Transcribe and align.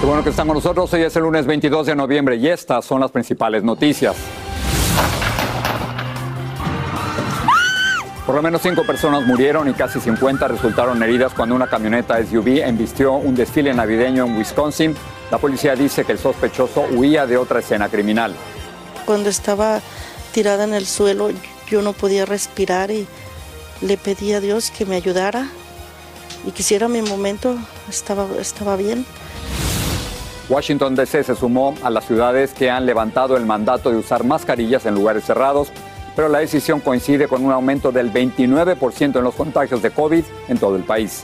Qué 0.00 0.06
bueno 0.06 0.24
que 0.24 0.30
están 0.30 0.46
con 0.46 0.56
nosotros. 0.56 0.90
Hoy 0.94 1.02
es 1.02 1.14
el 1.16 1.24
lunes 1.24 1.44
22 1.44 1.88
de 1.88 1.94
noviembre 1.94 2.36
y 2.36 2.48
estas 2.48 2.86
son 2.86 3.02
las 3.02 3.10
principales 3.10 3.62
noticias. 3.62 4.16
Por 8.24 8.34
lo 8.34 8.40
menos 8.40 8.62
cinco 8.62 8.82
personas 8.86 9.26
murieron 9.26 9.68
y 9.68 9.74
casi 9.74 10.00
50 10.00 10.48
resultaron 10.48 11.02
heridas 11.02 11.34
cuando 11.34 11.54
una 11.54 11.66
camioneta 11.66 12.16
SUV 12.24 12.62
embistió 12.62 13.12
un 13.12 13.34
desfile 13.34 13.74
navideño 13.74 14.24
en 14.24 14.38
Wisconsin. 14.38 14.94
La 15.30 15.36
policía 15.36 15.74
dice 15.74 16.06
que 16.06 16.12
el 16.12 16.18
sospechoso 16.18 16.86
huía 16.92 17.26
de 17.26 17.36
otra 17.36 17.60
escena 17.60 17.90
criminal. 17.90 18.34
Cuando 19.04 19.28
estaba 19.28 19.82
tirada 20.32 20.64
en 20.64 20.72
el 20.72 20.86
suelo, 20.86 21.28
yo 21.68 21.82
no 21.82 21.92
podía 21.92 22.24
respirar 22.24 22.90
y 22.90 23.06
le 23.82 23.98
pedí 23.98 24.32
a 24.32 24.40
Dios 24.40 24.70
que 24.70 24.86
me 24.86 24.96
ayudara 24.96 25.46
y 26.46 26.52
quisiera 26.52 26.88
mi 26.88 27.02
momento, 27.02 27.58
estaba, 27.86 28.26
estaba 28.40 28.76
bien. 28.76 29.04
Washington 30.50 30.96
DC 30.96 31.22
se 31.22 31.36
sumó 31.36 31.76
a 31.80 31.90
las 31.90 32.04
ciudades 32.06 32.52
que 32.52 32.70
han 32.70 32.84
levantado 32.84 33.36
el 33.36 33.46
mandato 33.46 33.92
de 33.92 33.98
usar 33.98 34.24
mascarillas 34.24 34.84
en 34.84 34.96
lugares 34.96 35.24
cerrados, 35.24 35.70
pero 36.16 36.28
la 36.28 36.40
decisión 36.40 36.80
coincide 36.80 37.28
con 37.28 37.44
un 37.44 37.52
aumento 37.52 37.92
del 37.92 38.12
29% 38.12 39.16
en 39.16 39.22
los 39.22 39.36
contagios 39.36 39.80
de 39.80 39.92
COVID 39.92 40.24
en 40.48 40.58
todo 40.58 40.74
el 40.74 40.82
país. 40.82 41.22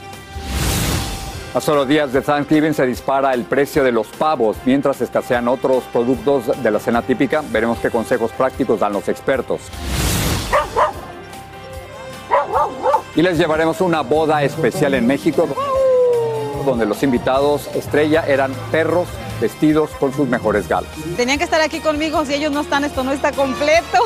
A 1.53 1.59
solo 1.59 1.85
días 1.85 2.13
de 2.13 2.21
Thanksgiving 2.21 2.73
se 2.73 2.85
dispara 2.85 3.33
el 3.33 3.43
precio 3.43 3.83
de 3.83 3.91
los 3.91 4.07
pavos 4.07 4.55
mientras 4.63 5.01
escasean 5.01 5.49
otros 5.49 5.83
productos 5.91 6.63
de 6.63 6.71
la 6.71 6.79
cena 6.79 7.01
típica. 7.01 7.43
Veremos 7.51 7.79
qué 7.79 7.89
consejos 7.89 8.31
prácticos 8.31 8.79
dan 8.79 8.93
los 8.93 9.09
expertos. 9.09 9.59
Y 13.13 13.21
les 13.21 13.37
llevaremos 13.37 13.81
una 13.81 14.01
boda 14.01 14.43
especial 14.43 14.93
en 14.93 15.05
México 15.05 15.49
donde 16.67 16.85
los 16.85 17.01
invitados 17.01 17.67
estrella 17.73 18.23
eran 18.27 18.53
perros 18.71 19.07
vestidos 19.41 19.89
con 19.99 20.13
sus 20.13 20.27
mejores 20.27 20.67
galas. 20.67 20.91
Tenían 21.15 21.37
que 21.37 21.45
estar 21.45 21.61
aquí 21.61 21.79
conmigo, 21.79 22.25
si 22.25 22.33
ellos 22.35 22.51
no 22.51 22.61
están, 22.61 22.83
esto 22.83 23.03
no 23.03 23.11
está 23.11 23.31
completo. 23.31 23.97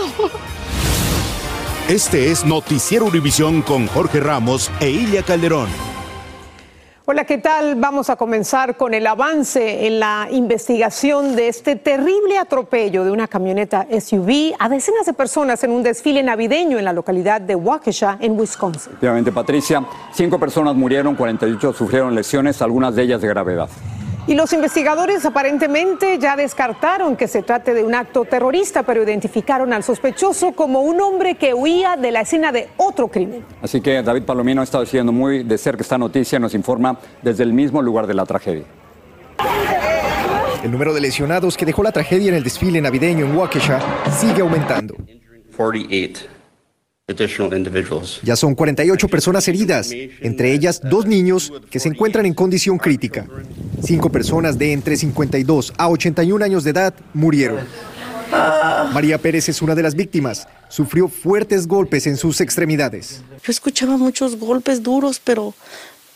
Este 1.87 2.31
es 2.31 2.45
Noticiero 2.45 3.05
Univisión 3.05 3.61
con 3.61 3.87
Jorge 3.87 4.19
Ramos 4.21 4.71
e 4.79 4.89
Ilia 4.89 5.23
Calderón. 5.23 5.90
Hola, 7.11 7.25
¿qué 7.25 7.39
tal? 7.39 7.75
Vamos 7.75 8.09
a 8.09 8.15
comenzar 8.15 8.77
con 8.77 8.93
el 8.93 9.05
avance 9.05 9.85
en 9.85 9.99
la 9.99 10.29
investigación 10.31 11.35
de 11.35 11.49
este 11.49 11.75
terrible 11.75 12.37
atropello 12.37 13.03
de 13.03 13.11
una 13.11 13.27
camioneta 13.27 13.85
SUV 13.91 14.55
a 14.57 14.69
decenas 14.69 15.05
de 15.05 15.11
personas 15.11 15.61
en 15.65 15.71
un 15.71 15.83
desfile 15.83 16.23
navideño 16.23 16.79
en 16.79 16.85
la 16.85 16.93
localidad 16.93 17.41
de 17.41 17.53
Waukesha, 17.53 18.15
en 18.21 18.39
Wisconsin. 18.39 18.93
Efectivamente, 18.93 19.29
Patricia, 19.33 19.85
cinco 20.13 20.39
personas 20.39 20.73
murieron, 20.73 21.15
48 21.15 21.73
sufrieron 21.73 22.15
lesiones, 22.15 22.61
algunas 22.61 22.95
de 22.95 23.03
ellas 23.03 23.19
de 23.19 23.27
gravedad. 23.27 23.67
Y 24.27 24.35
los 24.35 24.53
investigadores 24.53 25.25
aparentemente 25.25 26.19
ya 26.19 26.35
descartaron 26.35 27.15
que 27.15 27.27
se 27.27 27.41
trate 27.41 27.73
de 27.73 27.83
un 27.83 27.95
acto 27.95 28.23
terrorista, 28.23 28.83
pero 28.83 29.01
identificaron 29.01 29.73
al 29.73 29.83
sospechoso 29.83 30.51
como 30.51 30.81
un 30.81 31.01
hombre 31.01 31.35
que 31.35 31.55
huía 31.55 31.97
de 31.97 32.11
la 32.11 32.21
escena 32.21 32.51
de 32.51 32.69
otro 32.77 33.07
crimen. 33.07 33.43
Así 33.61 33.81
que 33.81 34.03
David 34.03 34.23
Palomino 34.23 34.61
ha 34.61 34.63
estado 34.63 34.85
siguiendo 34.85 35.11
muy 35.11 35.43
de 35.43 35.57
cerca 35.57 35.81
esta 35.81 35.97
noticia, 35.97 36.37
nos 36.37 36.53
informa 36.53 36.99
desde 37.21 37.43
el 37.43 37.51
mismo 37.51 37.81
lugar 37.81 38.05
de 38.05 38.13
la 38.13 38.25
tragedia. 38.25 38.65
El 40.63 40.69
número 40.71 40.93
de 40.93 41.01
lesionados 41.01 41.57
que 41.57 41.65
dejó 41.65 41.81
la 41.81 41.91
tragedia 41.91 42.29
en 42.29 42.35
el 42.35 42.43
desfile 42.43 42.79
navideño 42.79 43.25
en 43.25 43.35
Waukesha 43.35 43.79
sigue 44.11 44.41
aumentando. 44.41 44.95
48 45.57 45.61
additional 45.61 45.75
individuals. 45.75 46.40
Ya 48.23 48.35
son 48.35 48.55
48 48.55 49.07
personas 49.07 49.47
heridas, 49.47 49.91
entre 50.21 50.53
ellas 50.53 50.81
dos 50.83 51.05
niños 51.05 51.51
que 51.69 51.79
se 51.79 51.89
encuentran 51.89 52.25
en 52.25 52.33
condición 52.33 52.77
crítica. 52.77 53.27
Cinco 53.83 54.09
personas 54.11 54.57
de 54.57 54.73
entre 54.73 54.95
52 54.95 55.73
a 55.77 55.89
81 55.89 56.43
años 56.43 56.63
de 56.63 56.71
edad 56.71 56.93
murieron. 57.13 57.59
María 58.93 59.17
Pérez 59.17 59.49
es 59.49 59.61
una 59.61 59.75
de 59.75 59.83
las 59.83 59.95
víctimas. 59.95 60.47
Sufrió 60.69 61.07
fuertes 61.07 61.67
golpes 61.67 62.07
en 62.07 62.17
sus 62.17 62.41
extremidades. 62.41 63.21
Yo 63.43 63.51
escuchaba 63.51 63.97
muchos 63.97 64.37
golpes 64.37 64.83
duros, 64.83 65.21
pero 65.23 65.53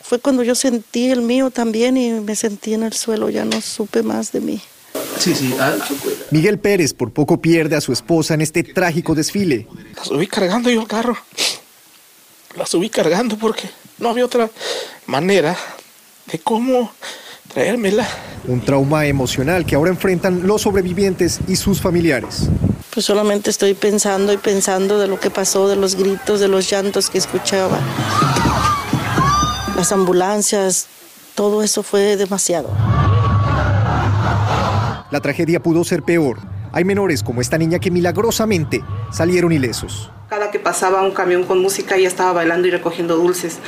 fue 0.01 0.19
cuando 0.19 0.43
yo 0.43 0.55
sentí 0.55 1.09
el 1.09 1.21
mío 1.21 1.51
también 1.51 1.97
y 1.97 2.11
me 2.11 2.35
sentí 2.35 2.73
en 2.73 2.83
el 2.83 2.93
suelo, 2.93 3.29
ya 3.29 3.43
no 3.43 3.59
supe 3.61 4.03
más 4.03 4.31
de 4.31 4.41
mí. 4.41 4.61
Sí, 5.17 5.33
sí. 5.33 5.53
ah, 5.59 5.73
Miguel 6.31 6.59
Pérez 6.59 6.93
por 6.93 7.11
poco 7.11 7.39
pierde 7.41 7.75
a 7.75 7.81
su 7.81 7.93
esposa 7.93 8.33
en 8.33 8.41
este 8.41 8.63
trágico 8.63 9.15
desfile. 9.15 9.67
La 9.95 10.03
subí 10.03 10.27
cargando 10.27 10.69
yo 10.69 10.81
al 10.81 10.87
carro. 10.87 11.17
La 12.55 12.65
subí 12.65 12.89
cargando 12.89 13.37
porque 13.37 13.69
no 13.99 14.09
había 14.09 14.25
otra 14.25 14.49
manera 15.05 15.55
de 16.31 16.39
cómo 16.39 16.91
traérmela. 17.53 18.07
Un 18.47 18.63
trauma 18.63 19.05
emocional 19.05 19.65
que 19.65 19.75
ahora 19.75 19.91
enfrentan 19.91 20.47
los 20.47 20.63
sobrevivientes 20.63 21.39
y 21.47 21.55
sus 21.55 21.79
familiares. 21.81 22.49
Pues 22.91 23.05
solamente 23.05 23.49
estoy 23.49 23.73
pensando 23.73 24.31
y 24.33 24.37
pensando 24.37 24.97
de 24.99 25.07
lo 25.07 25.19
que 25.19 25.29
pasó, 25.29 25.67
de 25.67 25.75
los 25.75 25.95
gritos, 25.95 26.39
de 26.39 26.47
los 26.47 26.69
llantos 26.69 27.09
que 27.09 27.17
escuchaba. 27.17 27.79
Las 29.75 29.91
ambulancias, 29.91 30.87
todo 31.35 31.61
eso 31.61 31.83
fue 31.83 32.15
demasiado. 32.15 32.94
La 35.11 35.21
tragedia 35.21 35.61
pudo 35.61 35.83
ser 35.83 36.01
peor. 36.03 36.39
Hay 36.71 36.83
menores 36.83 37.21
como 37.21 37.41
esta 37.41 37.57
niña 37.57 37.79
que 37.79 37.91
milagrosamente 37.91 38.83
salieron 39.11 39.51
ilesos. 39.51 40.11
Cada 40.29 40.49
que 40.49 40.59
pasaba 40.59 41.03
un 41.03 41.11
camión 41.11 41.43
con 41.43 41.61
música 41.61 41.95
ella 41.95 42.07
estaba 42.07 42.33
bailando 42.33 42.67
y 42.67 42.71
recogiendo 42.71 43.15
dulces. 43.15 43.59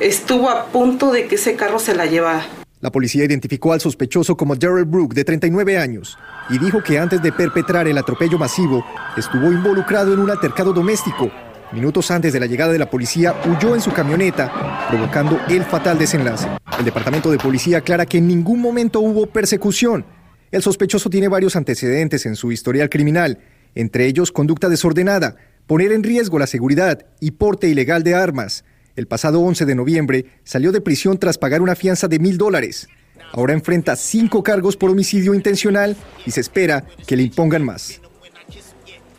Estuvo 0.00 0.50
a 0.50 0.66
punto 0.66 1.12
de 1.12 1.28
que 1.28 1.36
ese 1.36 1.54
carro 1.56 1.78
se 1.78 1.94
la 1.94 2.06
llevara. 2.06 2.44
La 2.80 2.90
policía 2.92 3.24
identificó 3.24 3.72
al 3.72 3.80
sospechoso 3.80 4.36
como 4.36 4.54
Daryl 4.54 4.84
Brook, 4.84 5.14
de 5.14 5.24
39 5.24 5.78
años, 5.78 6.18
y 6.50 6.58
dijo 6.58 6.82
que 6.82 6.98
antes 6.98 7.22
de 7.22 7.32
perpetrar 7.32 7.88
el 7.88 7.96
atropello 7.96 8.36
masivo, 8.36 8.84
estuvo 9.16 9.50
involucrado 9.50 10.12
en 10.12 10.18
un 10.18 10.30
altercado 10.30 10.74
doméstico. 10.74 11.30
Minutos 11.72 12.10
antes 12.10 12.32
de 12.32 12.40
la 12.40 12.46
llegada 12.46 12.72
de 12.72 12.78
la 12.78 12.90
policía, 12.90 13.34
huyó 13.46 13.74
en 13.74 13.80
su 13.80 13.92
camioneta, 13.92 14.86
provocando 14.90 15.40
el 15.48 15.64
fatal 15.64 15.98
desenlace. 15.98 16.48
El 16.78 16.84
departamento 16.84 17.30
de 17.30 17.38
policía 17.38 17.78
aclara 17.78 18.04
que 18.04 18.18
en 18.18 18.28
ningún 18.28 18.60
momento 18.60 19.00
hubo 19.00 19.26
persecución. 19.26 20.04
El 20.52 20.62
sospechoso 20.62 21.10
tiene 21.10 21.28
varios 21.28 21.56
antecedentes 21.56 22.24
en 22.24 22.36
su 22.36 22.52
historial 22.52 22.88
criminal, 22.88 23.38
entre 23.74 24.06
ellos 24.06 24.30
conducta 24.30 24.68
desordenada, 24.68 25.36
poner 25.66 25.92
en 25.92 26.04
riesgo 26.04 26.38
la 26.38 26.46
seguridad 26.46 27.04
y 27.20 27.32
porte 27.32 27.68
ilegal 27.68 28.04
de 28.04 28.14
armas. 28.14 28.64
El 28.94 29.06
pasado 29.06 29.40
11 29.40 29.66
de 29.66 29.74
noviembre 29.74 30.26
salió 30.44 30.70
de 30.70 30.80
prisión 30.80 31.18
tras 31.18 31.36
pagar 31.36 31.60
una 31.60 31.74
fianza 31.74 32.06
de 32.08 32.18
mil 32.18 32.38
dólares. 32.38 32.88
Ahora 33.32 33.54
enfrenta 33.54 33.96
cinco 33.96 34.42
cargos 34.42 34.76
por 34.76 34.90
homicidio 34.90 35.34
intencional 35.34 35.96
y 36.24 36.30
se 36.30 36.40
espera 36.40 36.84
que 37.06 37.16
le 37.16 37.24
impongan 37.24 37.64
más. 37.64 38.00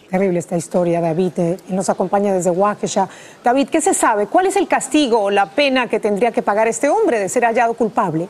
Terrible 0.10 0.40
esta 0.40 0.56
historia, 0.56 1.02
David. 1.02 1.34
Eh, 1.36 1.58
nos 1.68 1.90
acompaña 1.90 2.34
desde 2.34 2.50
Waukesha. 2.50 3.10
David, 3.44 3.68
¿qué 3.68 3.82
se 3.82 3.94
sabe? 3.94 4.28
¿Cuál 4.28 4.48
es 4.48 4.56
el 4.56 4.68
castigo 4.68 5.20
o 5.24 5.30
la 5.30 5.52
pena 5.52 5.90
que 5.90 6.00
tendría 6.00 6.32
que 6.32 6.42
pagar 6.42 6.70
este 6.70 6.88
hombre 6.88 7.20
de 7.20 7.28
ser 7.28 7.44
hallado 7.44 7.74
culpable? 7.74 8.30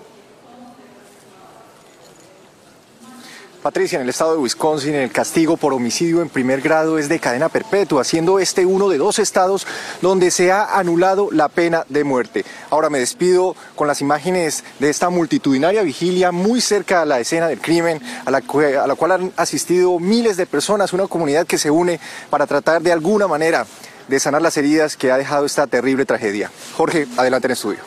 Patricia, 3.68 3.98
en 3.98 4.04
el 4.04 4.10
estado 4.10 4.32
de 4.32 4.38
Wisconsin, 4.38 4.96
el 4.96 5.12
castigo 5.12 5.58
por 5.58 5.74
homicidio 5.74 6.22
en 6.22 6.30
primer 6.30 6.62
grado 6.62 6.98
es 6.98 7.10
de 7.10 7.20
cadena 7.20 7.50
perpetua, 7.50 8.06
siendo 8.06 8.40
este 8.40 8.66
uno 8.66 8.88
de 8.88 8.98
dos 8.98 9.20
estados 9.20 9.68
donde 10.02 10.32
se 10.32 10.54
ha 10.54 10.80
anulado 10.80 11.28
la 11.34 11.50
pena 11.50 11.86
de 11.90 12.06
muerte. 12.06 12.46
Ahora 12.70 12.90
me 12.90 12.98
despido 12.98 13.58
con 13.76 13.86
las 13.86 14.00
imágenes 14.00 14.64
de 14.80 14.90
esta 14.90 15.10
multitudinaria 15.10 15.82
vigilia 15.82 16.32
muy 16.32 16.62
cerca 16.62 17.02
a 17.02 17.06
la 17.06 17.20
escena 17.20 17.50
del 17.50 17.60
crimen, 17.60 18.02
a 18.24 18.32
la, 18.32 18.40
cual 18.42 19.12
han 19.12 19.34
asistido 19.36 20.00
miles 20.00 20.38
de 20.38 20.46
personas, 20.46 20.94
una 20.94 21.08
comunidad 21.08 21.46
que 21.46 21.58
se 21.58 21.70
une 21.70 22.00
para 22.30 22.48
tratar 22.48 22.82
de 22.82 22.94
alguna 22.94 23.28
manera 23.28 23.66
de 24.08 24.18
sanar 24.22 24.42
las 24.42 24.56
heridas 24.56 24.96
que 24.96 25.12
ha 25.12 25.18
dejado 25.18 25.46
esta 25.46 25.68
terrible 25.68 26.06
tragedia. 26.06 26.50
Jorge, 26.78 27.06
adelante 27.18 27.48
en 27.48 27.52
estudio. 27.52 27.80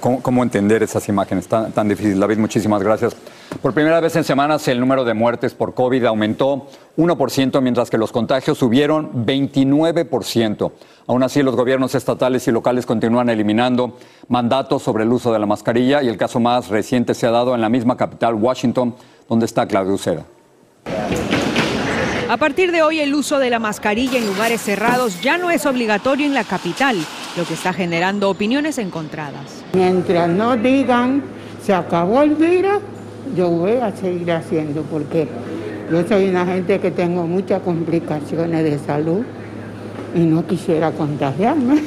¿Cómo, 0.00 0.42
entender 0.42 0.82
esas 0.82 1.08
imágenes 1.08 1.46
tan, 1.46 1.70
tan 1.70 1.88
difíciles? 1.88 2.18
David, 2.18 2.38
muchísimas 2.38 2.82
gracias. 2.82 3.14
Por 3.62 3.74
primera 3.74 4.00
vez 4.00 4.16
en 4.16 4.24
semanas 4.24 4.66
el 4.68 4.80
número 4.80 5.04
de 5.04 5.12
muertes 5.12 5.52
por 5.52 5.74
COVID 5.74 6.06
aumentó 6.06 6.68
1%, 6.96 7.60
mientras 7.60 7.90
que 7.90 7.98
los 7.98 8.10
contagios 8.10 8.56
subieron 8.56 9.26
29%. 9.26 10.72
Aún 11.06 11.22
así, 11.22 11.42
los 11.42 11.56
gobiernos 11.56 11.94
estatales 11.94 12.46
y 12.48 12.52
locales 12.52 12.86
continúan 12.86 13.28
eliminando 13.28 13.98
mandatos 14.28 14.82
sobre 14.82 15.04
el 15.04 15.12
uso 15.12 15.32
de 15.32 15.38
la 15.38 15.46
mascarilla 15.46 16.02
y 16.02 16.08
el 16.08 16.16
caso 16.16 16.40
más 16.40 16.68
reciente 16.68 17.12
se 17.12 17.26
ha 17.26 17.30
dado 17.30 17.54
en 17.54 17.60
la 17.60 17.68
misma 17.68 17.96
capital, 17.96 18.34
Washington, 18.34 18.94
donde 19.28 19.46
está 19.46 19.66
Claudio 19.66 19.94
Uceda. 19.94 20.24
A 22.30 22.36
partir 22.36 22.70
de 22.70 22.82
hoy 22.82 23.00
el 23.00 23.12
uso 23.12 23.40
de 23.40 23.50
la 23.50 23.58
mascarilla 23.58 24.16
en 24.16 24.26
lugares 24.26 24.60
cerrados 24.60 25.20
ya 25.20 25.36
no 25.36 25.50
es 25.50 25.66
obligatorio 25.66 26.24
en 26.26 26.32
la 26.32 26.44
capital, 26.44 26.96
lo 27.36 27.44
que 27.44 27.54
está 27.54 27.72
generando 27.72 28.30
opiniones 28.30 28.78
encontradas. 28.78 29.64
Mientras 29.72 30.28
no 30.28 30.56
digan 30.56 31.24
se 31.60 31.74
acabó 31.74 32.22
el 32.22 32.36
virus, 32.36 32.80
yo 33.34 33.48
voy 33.48 33.72
a 33.72 33.94
seguir 33.94 34.30
haciendo 34.32 34.82
porque 34.82 35.28
yo 35.90 36.06
soy 36.06 36.28
una 36.28 36.46
gente 36.46 36.78
que 36.80 36.90
tengo 36.90 37.26
muchas 37.26 37.62
complicaciones 37.62 38.64
de 38.64 38.78
salud 38.78 39.24
y 40.14 40.20
no 40.20 40.46
quisiera 40.46 40.90
contagiarme. 40.92 41.84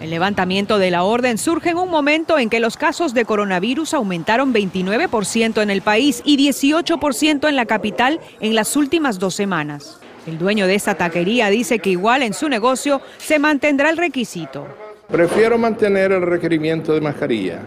El 0.00 0.10
levantamiento 0.10 0.78
de 0.78 0.90
la 0.90 1.02
orden 1.02 1.38
surge 1.38 1.70
en 1.70 1.78
un 1.78 1.90
momento 1.90 2.38
en 2.38 2.48
que 2.48 2.60
los 2.60 2.76
casos 2.76 3.14
de 3.14 3.24
coronavirus 3.24 3.94
aumentaron 3.94 4.54
29% 4.54 5.62
en 5.62 5.70
el 5.70 5.82
país 5.82 6.22
y 6.24 6.36
18% 6.36 7.48
en 7.48 7.56
la 7.56 7.66
capital 7.66 8.20
en 8.40 8.54
las 8.54 8.76
últimas 8.76 9.18
dos 9.18 9.34
semanas. 9.34 9.98
El 10.26 10.38
dueño 10.38 10.66
de 10.66 10.74
esta 10.74 10.94
taquería 10.94 11.50
dice 11.50 11.78
que 11.78 11.90
igual 11.90 12.22
en 12.22 12.34
su 12.34 12.48
negocio 12.48 13.00
se 13.18 13.38
mantendrá 13.38 13.90
el 13.90 13.96
requisito. 13.96 14.66
Prefiero 15.08 15.56
mantener 15.56 16.12
el 16.12 16.22
requerimiento 16.22 16.92
de 16.92 17.00
mascarilla 17.00 17.60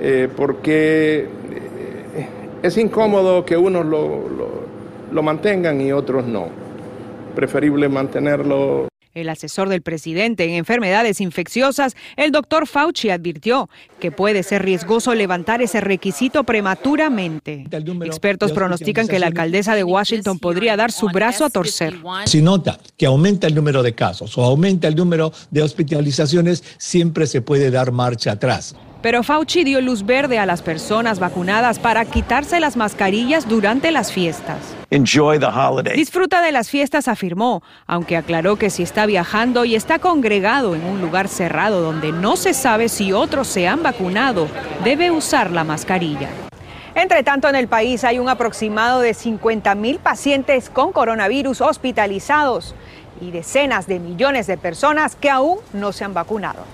eh, 0.00 0.28
porque 0.34 1.28
es 2.64 2.78
incómodo 2.78 3.44
que 3.44 3.58
unos 3.58 3.84
lo, 3.84 4.22
lo 5.12 5.22
mantengan 5.22 5.82
y 5.82 5.92
otros 5.92 6.26
no. 6.26 6.48
Preferible 7.34 7.90
mantenerlo 7.90 8.88
el 9.14 9.28
asesor 9.28 9.68
del 9.68 9.80
presidente 9.80 10.44
en 10.44 10.54
enfermedades 10.54 11.20
infecciosas, 11.20 11.94
el 12.16 12.32
doctor 12.32 12.66
Fauci, 12.66 13.10
advirtió 13.10 13.68
que 14.00 14.10
puede 14.10 14.42
ser 14.42 14.64
riesgoso 14.64 15.14
levantar 15.14 15.62
ese 15.62 15.80
requisito 15.80 16.42
prematuramente. 16.42 17.64
Expertos 18.04 18.50
pronostican 18.50 19.06
que 19.06 19.20
la 19.20 19.26
alcaldesa 19.26 19.76
de 19.76 19.84
Washington 19.84 20.40
podría 20.40 20.76
dar 20.76 20.90
su 20.90 21.06
brazo 21.08 21.44
a 21.44 21.50
torcer. 21.50 21.94
Si 22.24 22.42
nota 22.42 22.80
que 22.96 23.06
aumenta 23.06 23.46
el 23.46 23.54
número 23.54 23.84
de 23.84 23.94
casos 23.94 24.36
o 24.36 24.42
aumenta 24.42 24.88
el 24.88 24.96
número 24.96 25.32
de 25.50 25.62
hospitalizaciones, 25.62 26.64
siempre 26.78 27.26
se 27.26 27.40
puede 27.40 27.70
dar 27.70 27.92
marcha 27.92 28.32
atrás. 28.32 28.74
Pero 29.04 29.22
Fauci 29.22 29.64
dio 29.64 29.82
luz 29.82 30.06
verde 30.06 30.38
a 30.38 30.46
las 30.46 30.62
personas 30.62 31.18
vacunadas 31.18 31.78
para 31.78 32.06
quitarse 32.06 32.58
las 32.58 32.74
mascarillas 32.74 33.46
durante 33.46 33.90
las 33.90 34.10
fiestas. 34.10 34.74
Enjoy 34.88 35.38
the 35.38 35.44
holiday. 35.44 35.94
Disfruta 35.94 36.40
de 36.40 36.52
las 36.52 36.70
fiestas, 36.70 37.06
afirmó, 37.06 37.62
aunque 37.86 38.16
aclaró 38.16 38.56
que 38.56 38.70
si 38.70 38.82
está 38.82 39.04
viajando 39.04 39.66
y 39.66 39.74
está 39.74 39.98
congregado 39.98 40.74
en 40.74 40.82
un 40.86 41.02
lugar 41.02 41.28
cerrado 41.28 41.82
donde 41.82 42.12
no 42.12 42.36
se 42.36 42.54
sabe 42.54 42.88
si 42.88 43.12
otros 43.12 43.46
se 43.46 43.68
han 43.68 43.82
vacunado, 43.82 44.48
debe 44.84 45.10
usar 45.10 45.50
la 45.50 45.64
mascarilla. 45.64 46.30
Entre 46.94 47.22
tanto, 47.24 47.46
en 47.48 47.56
el 47.56 47.68
país 47.68 48.04
hay 48.04 48.18
un 48.18 48.30
aproximado 48.30 49.00
de 49.00 49.12
50 49.12 49.74
mil 49.74 49.98
pacientes 49.98 50.70
con 50.70 50.92
coronavirus 50.92 51.60
hospitalizados 51.60 52.74
y 53.20 53.30
decenas 53.30 53.86
de 53.86 54.00
millones 54.00 54.46
de 54.46 54.56
personas 54.56 55.16
que 55.16 55.30
aún 55.30 55.58
no 55.72 55.92
se 55.92 56.04
han 56.04 56.14
vacunado. 56.14 56.64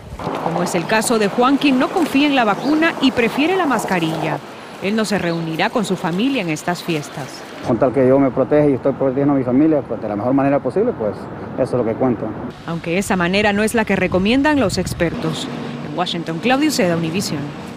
Como 0.45 0.63
es 0.63 0.75
el 0.75 0.87
caso 0.87 1.19
de 1.19 1.29
Juan, 1.29 1.57
quien 1.57 1.79
no 1.79 1.89
confía 1.89 2.27
en 2.27 2.37
la 2.37 2.45
vacuna 2.45 2.95
y 3.01 3.11
prefiere 3.11 3.57
la 3.57 3.67
mascarilla. 3.67 4.39
Él 4.83 4.97
no 4.97 5.05
se 5.05 5.19
reunirá 5.19 5.69
con 5.71 5.85
su 5.85 5.97
familia 5.97 6.43
en 6.43 6.49
estas 6.49 6.83
fiestas. 6.83 7.43
Con 7.67 7.79
tal 7.79 7.93
que 7.93 8.07
yo 8.07 8.19
me 8.19 8.31
proteja 8.31 8.67
y 8.69 8.75
estoy 8.75 8.93
protegiendo 8.93 9.35
a 9.35 9.37
mi 9.37 9.45
familia 9.45 9.83
pues, 9.83 10.01
de 10.01 10.09
la 10.09 10.17
mejor 10.17 10.33
manera 10.33 10.59
posible, 10.61 10.93
pues 10.99 11.15
eso 11.55 11.63
es 11.63 11.73
lo 11.73 11.85
que 11.85 11.95
cuento. 11.95 12.27
Aunque 12.67 12.97
esa 12.97 13.17
manera 13.17 13.53
no 13.53 13.63
es 13.63 13.75
la 13.75 13.85
que 13.85 13.97
recomiendan 13.97 14.59
los 14.59 14.79
expertos. 14.79 15.47
En 15.89 15.99
Washington, 15.99 16.39
Claudio 16.39 16.71
Seda, 16.71 16.97
Univision. 16.97 17.70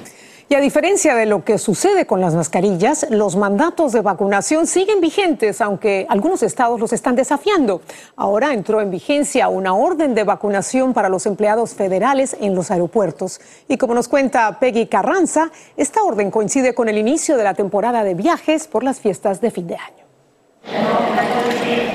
Y 0.54 0.56
a 0.56 0.60
diferencia 0.60 1.16
de 1.16 1.26
lo 1.26 1.44
que 1.44 1.58
sucede 1.58 2.06
con 2.06 2.22
las 2.22 2.36
mascarillas, 2.36 3.08
los 3.10 3.36
mandatos 3.36 3.92
de 3.92 4.02
vacunación 4.02 4.68
siguen 4.68 5.02
vigentes, 5.02 5.62
aunque 5.62 6.06
algunos 6.10 6.44
estados 6.44 6.80
los 6.80 6.94
están 6.94 7.16
desafiando. 7.16 7.82
Ahora 8.16 8.54
entró 8.54 8.80
en 8.80 8.92
vigencia 8.92 9.48
una 9.48 9.74
orden 9.74 10.14
de 10.14 10.24
vacunación 10.24 10.94
para 10.94 11.10
los 11.10 11.26
empleados 11.26 11.74
federales 11.74 12.38
en 12.40 12.54
los 12.54 12.70
aeropuertos. 12.70 13.42
Y 13.68 13.78
como 13.78 13.96
nos 13.96 14.08
cuenta 14.08 14.60
Peggy 14.60 14.86
Carranza, 14.86 15.50
esta 15.76 16.04
orden 16.04 16.30
coincide 16.30 16.76
con 16.76 16.88
el 16.88 17.00
inicio 17.00 17.36
de 17.36 17.46
la 17.46 17.56
temporada 17.56 18.04
de 18.04 18.14
viajes 18.14 18.68
por 18.68 18.84
las 18.84 19.00
fiestas 19.00 19.42
de 19.42 19.50
fin 19.50 19.66
de 19.66 19.78
año. 19.78 20.04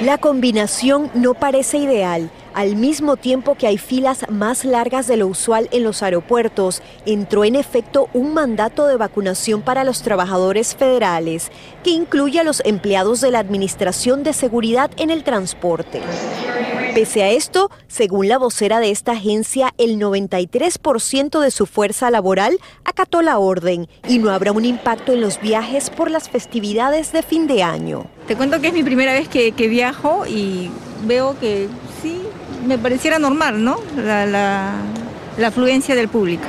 La 0.02 0.18
combinación 0.18 1.12
no 1.14 1.34
parece 1.34 1.78
ideal. 1.78 2.28
Al 2.58 2.74
mismo 2.74 3.16
tiempo 3.16 3.54
que 3.54 3.68
hay 3.68 3.78
filas 3.78 4.26
más 4.28 4.64
largas 4.64 5.06
de 5.06 5.16
lo 5.16 5.28
usual 5.28 5.68
en 5.70 5.84
los 5.84 6.02
aeropuertos, 6.02 6.82
entró 7.06 7.44
en 7.44 7.54
efecto 7.54 8.08
un 8.14 8.34
mandato 8.34 8.88
de 8.88 8.96
vacunación 8.96 9.62
para 9.62 9.84
los 9.84 10.02
trabajadores 10.02 10.74
federales, 10.74 11.52
que 11.84 11.90
incluye 11.90 12.40
a 12.40 12.42
los 12.42 12.60
empleados 12.64 13.20
de 13.20 13.30
la 13.30 13.38
Administración 13.38 14.24
de 14.24 14.32
Seguridad 14.32 14.90
en 14.96 15.10
el 15.10 15.22
Transporte. 15.22 16.02
Pese 16.96 17.22
a 17.22 17.30
esto, 17.30 17.70
según 17.86 18.26
la 18.26 18.38
vocera 18.38 18.80
de 18.80 18.90
esta 18.90 19.12
agencia, 19.12 19.72
el 19.78 20.00
93% 20.00 21.38
de 21.38 21.52
su 21.52 21.64
fuerza 21.64 22.10
laboral 22.10 22.58
acató 22.84 23.22
la 23.22 23.38
orden 23.38 23.86
y 24.08 24.18
no 24.18 24.30
habrá 24.30 24.50
un 24.50 24.64
impacto 24.64 25.12
en 25.12 25.20
los 25.20 25.40
viajes 25.40 25.90
por 25.90 26.10
las 26.10 26.28
festividades 26.28 27.12
de 27.12 27.22
fin 27.22 27.46
de 27.46 27.62
año. 27.62 28.06
Te 28.26 28.34
cuento 28.34 28.60
que 28.60 28.66
es 28.66 28.72
mi 28.72 28.82
primera 28.82 29.12
vez 29.12 29.28
que, 29.28 29.52
viajo 29.68 30.26
y 30.26 30.72
veo 31.06 31.38
que 31.38 31.68
me 32.68 32.78
pareciera 32.78 33.18
normal, 33.18 33.64
¿no? 33.64 33.80
La, 33.96 34.74
afluencia 35.44 35.94
del 35.94 36.08
público. 36.08 36.44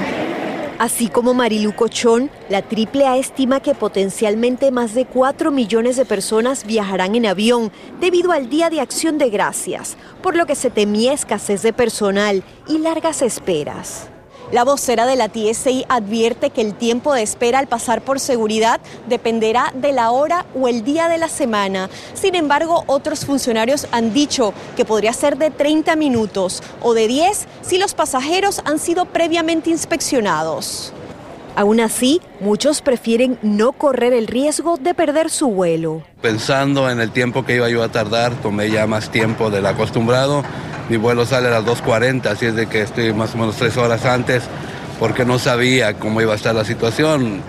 Así 0.77 1.07
como 1.07 1.33
Marilu 1.33 1.74
Cochón, 1.74 2.30
la 2.50 2.60
AAA 2.60 3.18
estima 3.18 3.60
que 3.62 3.74
potencialmente 3.74 4.71
más 4.71 4.94
de 4.94 5.06
4 5.06 5.51
millones 5.51 5.96
de 5.96 6.05
personas 6.05 6.65
viajarán 6.65 7.15
en 7.15 7.25
avión 7.25 7.72
debido 8.00 8.32
al 8.32 8.50
Día 8.50 8.70
de 8.70 8.82
Acción 8.82 9.17
de 9.17 9.29
Gracias, 9.29 9.98
por 10.22 10.36
lo 10.36 10.46
que 10.46 10.55
se 10.55 10.70
temía 10.70 11.13
escasez 11.13 11.62
de 11.62 11.74
personal 11.74 12.43
y 12.67 12.79
largas 12.79 13.22
esperas. 13.22 14.10
La 14.51 14.63
vocera 14.63 15.06
de 15.06 15.15
la 15.15 15.29
TSI 15.29 15.86
advierte 15.89 16.50
que 16.50 16.62
el 16.62 16.74
tiempo 16.74 17.13
de 17.13 17.22
espera 17.22 17.60
al 17.60 17.68
pasar 17.68 18.01
por 18.01 18.20
seguridad 18.20 18.82
dependerá 19.08 19.72
de 19.75 19.91
la 19.91 20.10
hora 20.10 20.48
o 20.60 20.68
el 20.68 20.84
día 20.84 21.08
de 21.08 21.20
la 21.20 21.29
semana. 21.29 21.88
Sin 22.15 22.34
embargo, 22.34 22.84
otros 22.88 23.25
funcionarios 23.25 23.86
han 23.91 24.12
dicho 24.12 24.56
que 24.75 24.86
podría 24.86 25.13
ser 25.13 25.38
de 25.38 25.51
30 25.51 25.96
minutos 25.96 26.63
o 26.82 26.96
de 26.96 27.08
10 27.08 27.46
si 27.62 27.77
los 27.77 27.94
pasajeros 27.94 28.63
han 28.65 28.79
sido 28.79 29.06
previamente 29.06 29.70
inspeccionados. 29.70 30.94
Aún 31.56 31.79
así, 31.79 32.20
muchos 32.39 32.82
prefieren 32.82 33.38
no 33.44 33.74
correr 33.74 34.13
el 34.13 34.25
riesgo 34.25 34.77
de 34.77 34.96
perder 34.96 35.29
su 35.29 35.50
vuelo. 35.50 36.01
Pensando 36.22 36.89
en 36.89 37.00
el 37.00 37.12
tiempo 37.12 37.46
que 37.46 37.56
iba 37.56 37.70
yo 37.70 37.84
a 37.84 37.89
tardar, 37.89 38.34
tomé 38.41 38.72
ya 38.72 38.88
más 38.88 39.12
tiempo 39.12 39.51
del 39.51 39.68
acostumbrado. 39.68 40.44
Mi 40.89 40.98
vuelo 40.98 41.24
sale 41.25 41.48
a 41.48 41.51
las 41.51 41.65
2.40, 41.65 42.25
así 42.25 42.48
es 42.48 42.55
de 42.55 42.67
que 42.67 42.81
estoy 42.81 43.13
más 43.13 43.36
o 43.36 43.38
menos 43.38 43.58
tres 43.58 43.77
horas 43.77 44.05
antes 44.05 44.43
porque 45.00 45.24
no 45.24 45.38
sabía 45.38 45.93
cómo 45.93 46.19
iba 46.19 46.34
a 46.34 46.36
estar 46.36 46.55
la 46.55 46.65
situación. 46.65 47.43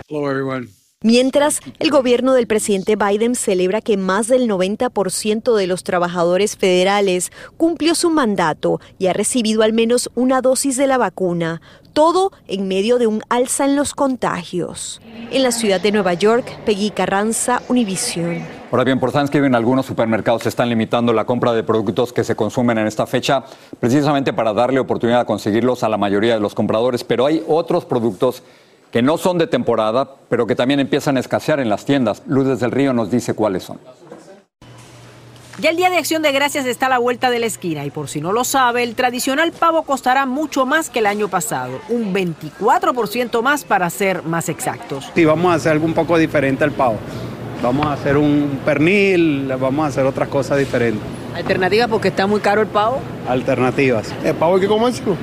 Mientras, 1.02 1.61
el 1.78 1.90
gobierno 1.90 2.35
del 2.35 2.47
presidente 2.47 2.94
Biden 2.94 3.35
celebra 3.35 3.80
que 3.80 3.97
más 3.97 4.28
del 4.28 4.47
90% 4.47 5.56
de 5.56 5.66
los 5.66 5.82
trabajadores 5.82 6.59
federales 6.59 7.32
cumplió 7.56 7.94
su 7.94 8.11
mandato 8.11 8.80
y 8.99 9.06
ha 9.06 9.14
recibido 9.14 9.62
al 9.62 9.73
menos 9.73 10.11
una 10.14 10.42
dosis 10.42 10.76
de 10.76 10.87
la 10.87 10.99
vacuna, 10.99 11.62
todo 11.92 12.32
en 12.49 12.68
medio 12.68 12.99
de 12.99 13.06
un 13.06 13.23
alza 13.28 13.64
en 13.64 13.76
los 13.76 13.94
contagios. 13.94 15.00
En 15.30 15.42
la 15.42 15.52
ciudad 15.52 15.80
de 15.80 15.92
Nueva 15.92 16.14
York, 16.14 16.47
Peggy 16.64 16.90
Carranza, 16.90 17.62
Univision. 17.68 18.38
Ahora 18.70 18.85
bien, 18.85 19.00
por 19.00 19.12
Thanksgiving 19.12 19.54
algunos 19.54 19.87
supermercados 19.87 20.47
están 20.47 20.68
limitando 20.68 21.12
la 21.12 21.25
compra 21.25 21.52
de 21.52 21.62
productos 21.62 22.12
que 22.12 22.25
se 22.25 22.37
consumen 22.37 22.78
en 22.78 22.87
esta 22.87 23.06
fecha, 23.06 23.44
precisamente 23.78 24.32
para 24.32 24.52
darle 24.52 24.80
oportunidad 24.80 25.20
de 25.20 25.26
conseguirlos 25.26 25.82
a 25.82 25.88
la 25.88 25.97
mayoría 25.97 26.35
de 26.35 26.40
los 26.40 26.54
compradores, 26.54 27.02
pero 27.02 27.26
hay 27.26 27.42
otros 27.49 27.85
productos 27.85 28.42
que 28.90 29.02
no 29.02 29.18
son 29.18 29.38
de 29.38 29.47
temporada, 29.47 30.09
pero 30.28 30.47
que 30.47 30.56
también 30.56 30.80
empiezan 30.80 31.16
a 31.16 31.20
escasear 31.20 31.61
en 31.61 31.68
las 31.68 31.85
tiendas. 31.85 32.23
Luz 32.26 32.61
del 32.61 32.70
Río 32.70 32.92
nos 32.92 33.11
dice 33.11 33.35
cuáles 33.35 33.64
son. 33.64 33.78
Ya 35.61 35.69
el 35.69 35.76
Día 35.76 35.90
de 35.90 35.99
Acción 35.99 36.23
de 36.23 36.33
Gracias 36.33 36.64
está 36.64 36.87
a 36.87 36.88
la 36.88 36.99
vuelta 36.99 37.29
de 37.29 37.38
la 37.38 37.45
esquina 37.45 37.85
y 37.85 37.90
por 37.90 38.09
si 38.09 38.23
no 38.23 38.33
lo 38.33 38.45
sabe, 38.45 38.83
el 38.83 38.95
tradicional 38.95 39.52
pavo 39.52 39.83
costará 39.83 40.25
mucho 40.25 40.64
más 40.64 40.88
que 40.88 41.00
el 41.00 41.07
año 41.07 41.29
pasado, 41.29 41.81
un 41.90 42.14
24% 42.14 43.43
más 43.43 43.64
para 43.64 43.90
ser 43.90 44.23
más 44.23 44.49
exactos. 44.49 45.11
Sí, 45.14 45.26
vamos 45.26 45.52
a 45.52 45.57
hacer 45.57 45.73
algo 45.73 45.85
un 45.85 45.93
poco 45.93 46.17
diferente 46.17 46.64
al 46.64 46.71
pavo. 46.71 46.97
Vamos 47.62 47.85
a 47.85 47.93
hacer 47.93 48.17
un 48.17 48.61
pernil, 48.64 49.52
vamos 49.61 49.85
a 49.85 49.88
hacer 49.88 50.07
otras 50.07 50.31
cosas 50.31 50.57
diferentes. 50.57 51.02
¿Alternativas 51.35 51.88
porque 51.88 52.09
está 52.09 52.26
muy 52.26 52.40
caro 52.40 52.62
el 52.62 52.69
pavo? 52.69 52.99
Alternativas. 53.29 54.14
El 54.25 54.37
pavo 54.37 54.55
hay 54.55 54.62
que 54.62 54.67
comérselo. 54.67 55.14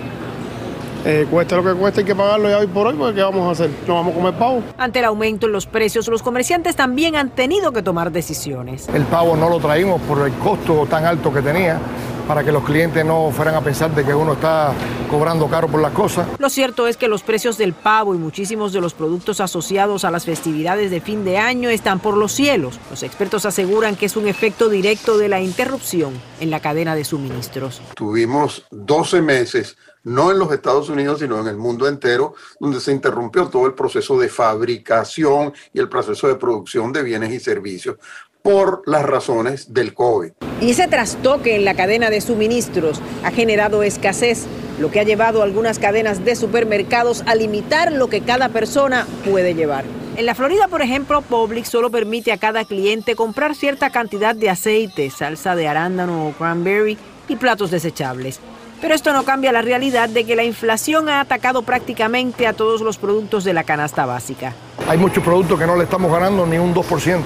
Eh, 1.09 1.25
cuesta 1.31 1.55
lo 1.55 1.63
que 1.63 1.73
cuesta, 1.73 2.01
hay 2.01 2.05
que 2.05 2.15
pagarlo 2.15 2.49
ya 2.49 2.57
hoy 2.57 2.67
por 2.67 2.85
hoy, 2.85 2.95
porque 2.97 3.15
¿qué 3.15 3.21
vamos 3.21 3.47
a 3.47 3.51
hacer? 3.51 3.69
¿No 3.87 3.93
vamos 3.93 4.11
a 4.11 4.17
comer 4.17 4.33
pavo? 4.33 4.61
Ante 4.77 4.99
el 4.99 5.05
aumento 5.05 5.45
en 5.45 5.53
los 5.53 5.65
precios, 5.65 6.05
los 6.09 6.21
comerciantes 6.21 6.75
también 6.75 7.15
han 7.15 7.29
tenido 7.29 7.71
que 7.71 7.81
tomar 7.81 8.11
decisiones. 8.11 8.89
El 8.89 9.03
pavo 9.03 9.37
no 9.37 9.47
lo 9.49 9.57
traímos 9.59 10.01
por 10.01 10.27
el 10.27 10.33
costo 10.33 10.85
tan 10.85 11.05
alto 11.05 11.33
que 11.33 11.41
tenía 11.41 11.79
para 12.27 12.43
que 12.43 12.51
los 12.51 12.61
clientes 12.65 13.05
no 13.05 13.31
fueran 13.31 13.55
a 13.55 13.61
pensar 13.61 13.95
de 13.95 14.03
que 14.03 14.13
uno 14.13 14.33
está 14.33 14.73
cobrando 15.09 15.47
caro 15.47 15.69
por 15.69 15.81
las 15.81 15.93
cosas. 15.93 16.27
Lo 16.39 16.49
cierto 16.49 16.87
es 16.87 16.97
que 16.97 17.07
los 17.07 17.23
precios 17.23 17.57
del 17.57 17.71
pavo 17.71 18.13
y 18.13 18.17
muchísimos 18.17 18.73
de 18.73 18.81
los 18.81 18.93
productos 18.93 19.39
asociados 19.39 20.03
a 20.03 20.11
las 20.11 20.25
festividades 20.25 20.91
de 20.91 20.99
fin 20.99 21.23
de 21.23 21.37
año 21.37 21.69
están 21.69 21.99
por 22.01 22.17
los 22.17 22.33
cielos. 22.33 22.81
Los 22.89 23.03
expertos 23.03 23.45
aseguran 23.45 23.95
que 23.95 24.07
es 24.07 24.17
un 24.17 24.27
efecto 24.27 24.67
directo 24.67 25.17
de 25.17 25.29
la 25.29 25.39
interrupción 25.39 26.11
en 26.41 26.51
la 26.51 26.59
cadena 26.59 26.95
de 26.95 27.05
suministros. 27.05 27.81
Tuvimos 27.95 28.65
12 28.71 29.21
meses 29.21 29.77
no 30.07 30.31
en 30.31 30.39
los 30.39 30.51
Estados 30.53 30.87
Unidos, 30.89 31.19
sino 31.19 31.39
en 31.41 31.47
el 31.47 31.57
mundo 31.57 31.85
entero, 31.85 32.33
donde 32.61 32.79
se 32.79 32.93
interrumpió 32.93 33.47
todo 33.47 33.65
el 33.65 33.73
proceso 33.73 34.17
de 34.17 34.29
fabricación 34.29 35.53
y 35.73 35.79
el 35.79 35.89
proceso 35.89 36.29
de 36.29 36.35
producción 36.35 36.93
de 36.93 37.03
bienes 37.03 37.33
y 37.33 37.41
servicios 37.41 37.97
por 38.41 38.83
las 38.85 39.03
razones 39.03 39.73
del 39.73 39.93
COVID. 39.93 40.31
Y 40.61 40.69
ese 40.69 40.87
trastoque 40.87 41.57
en 41.57 41.65
la 41.65 41.73
cadena 41.73 42.09
de 42.09 42.21
suministros 42.21 43.01
ha 43.25 43.31
generado 43.31 43.83
escasez, 43.83 44.45
lo 44.79 44.91
que 44.91 45.01
ha 45.01 45.03
llevado 45.03 45.41
a 45.41 45.43
algunas 45.43 45.77
cadenas 45.77 46.23
de 46.23 46.37
supermercados 46.37 47.23
a 47.25 47.35
limitar 47.35 47.91
lo 47.91 48.07
que 48.07 48.21
cada 48.21 48.47
persona 48.47 49.05
puede 49.29 49.55
llevar. 49.55 49.83
En 50.15 50.25
la 50.25 50.35
Florida, 50.35 50.69
por 50.69 50.81
ejemplo, 50.81 51.21
Publix 51.21 51.67
solo 51.67 51.91
permite 51.91 52.31
a 52.31 52.37
cada 52.37 52.63
cliente 52.63 53.17
comprar 53.17 53.55
cierta 53.55 53.89
cantidad 53.89 54.33
de 54.33 54.49
aceite, 54.49 55.09
salsa 55.09 55.55
de 55.57 55.67
arándano 55.67 56.29
o 56.29 56.31
cranberry 56.31 56.97
y 57.27 57.35
platos 57.35 57.71
desechables. 57.71 58.39
Pero 58.81 58.93
esto 58.93 59.11
no 59.13 59.23
cambia 59.23 59.51
la 59.51 59.61
realidad 59.61 60.09
de 60.09 60.23
que 60.23 60.35
la 60.35 60.43
inflación 60.43 61.09
ha 61.09 61.21
atacado 61.21 61.63
prácticamente 61.63 62.45
a 62.45 62.53
todos 62.53 62.81
los 62.81 62.97
productos 62.97 63.43
de 63.43 63.53
la 63.53 63.63
canasta 63.63 64.05
básica. 64.05 64.53
Hay 64.87 64.97
muchos 64.97 65.23
productos 65.23 65.59
que 65.59 65.65
no 65.65 65.75
le 65.75 65.83
estamos 65.83 66.11
ganando 66.11 66.45
ni 66.45 66.57
un 66.57 66.73
2%, 66.73 67.21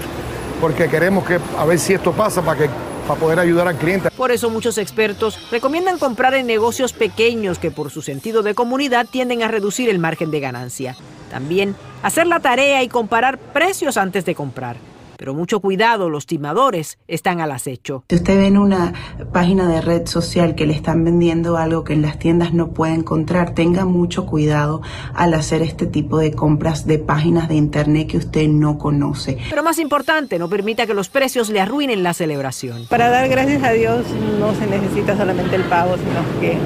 porque 0.61 0.87
queremos 0.87 1.25
que 1.25 1.39
a 1.57 1.65
ver 1.65 1.77
si 1.77 1.93
esto 1.93 2.13
pasa 2.13 2.41
para 2.41 2.57
que 2.57 2.69
para 3.07 3.19
poder 3.19 3.39
ayudar 3.39 3.67
al 3.67 3.77
cliente. 3.77 4.11
Por 4.11 4.31
eso 4.31 4.49
muchos 4.49 4.77
expertos 4.77 5.39
recomiendan 5.51 5.97
comprar 5.97 6.33
en 6.35 6.47
negocios 6.47 6.93
pequeños 6.93 7.59
que 7.59 7.71
por 7.71 7.89
su 7.89 8.01
sentido 8.01 8.43
de 8.43 8.53
comunidad 8.53 9.07
tienden 9.09 9.43
a 9.43 9.47
reducir 9.47 9.89
el 9.89 9.99
margen 9.99 10.31
de 10.31 10.39
ganancia. 10.39 10.95
También 11.29 11.75
hacer 12.03 12.27
la 12.27 12.39
tarea 12.39 12.83
y 12.83 12.89
comparar 12.89 13.37
precios 13.37 13.97
antes 13.97 14.23
de 14.23 14.35
comprar. 14.35 14.77
Pero 15.21 15.35
mucho 15.35 15.59
cuidado, 15.59 16.09
los 16.09 16.25
timadores 16.25 16.97
están 17.07 17.41
al 17.41 17.51
acecho. 17.51 18.03
Si 18.09 18.15
usted 18.15 18.39
ve 18.39 18.47
en 18.47 18.57
una 18.57 18.91
página 19.31 19.69
de 19.69 19.79
red 19.79 20.07
social 20.07 20.55
que 20.55 20.65
le 20.65 20.73
están 20.73 21.03
vendiendo 21.03 21.57
algo 21.57 21.83
que 21.83 21.93
en 21.93 22.01
las 22.01 22.17
tiendas 22.17 22.55
no 22.55 22.69
puede 22.69 22.95
encontrar, 22.95 23.53
tenga 23.53 23.85
mucho 23.85 24.25
cuidado 24.25 24.81
al 25.13 25.35
hacer 25.35 25.61
este 25.61 25.85
tipo 25.85 26.17
de 26.17 26.31
compras 26.33 26.87
de 26.87 26.97
páginas 26.97 27.49
de 27.49 27.53
internet 27.53 28.07
que 28.07 28.17
usted 28.17 28.47
no 28.47 28.79
conoce. 28.79 29.37
Pero 29.47 29.61
más 29.61 29.77
importante, 29.77 30.39
no 30.39 30.49
permita 30.49 30.87
que 30.87 30.95
los 30.95 31.09
precios 31.09 31.49
le 31.49 31.61
arruinen 31.61 32.01
la 32.01 32.15
celebración. 32.15 32.87
Para 32.89 33.11
dar 33.11 33.29
gracias 33.29 33.61
a 33.61 33.73
Dios 33.73 34.07
no 34.39 34.55
se 34.55 34.65
necesita 34.65 35.15
solamente 35.15 35.55
el 35.55 35.65
pavo, 35.65 35.97
sino 35.97 36.41
que 36.41 36.57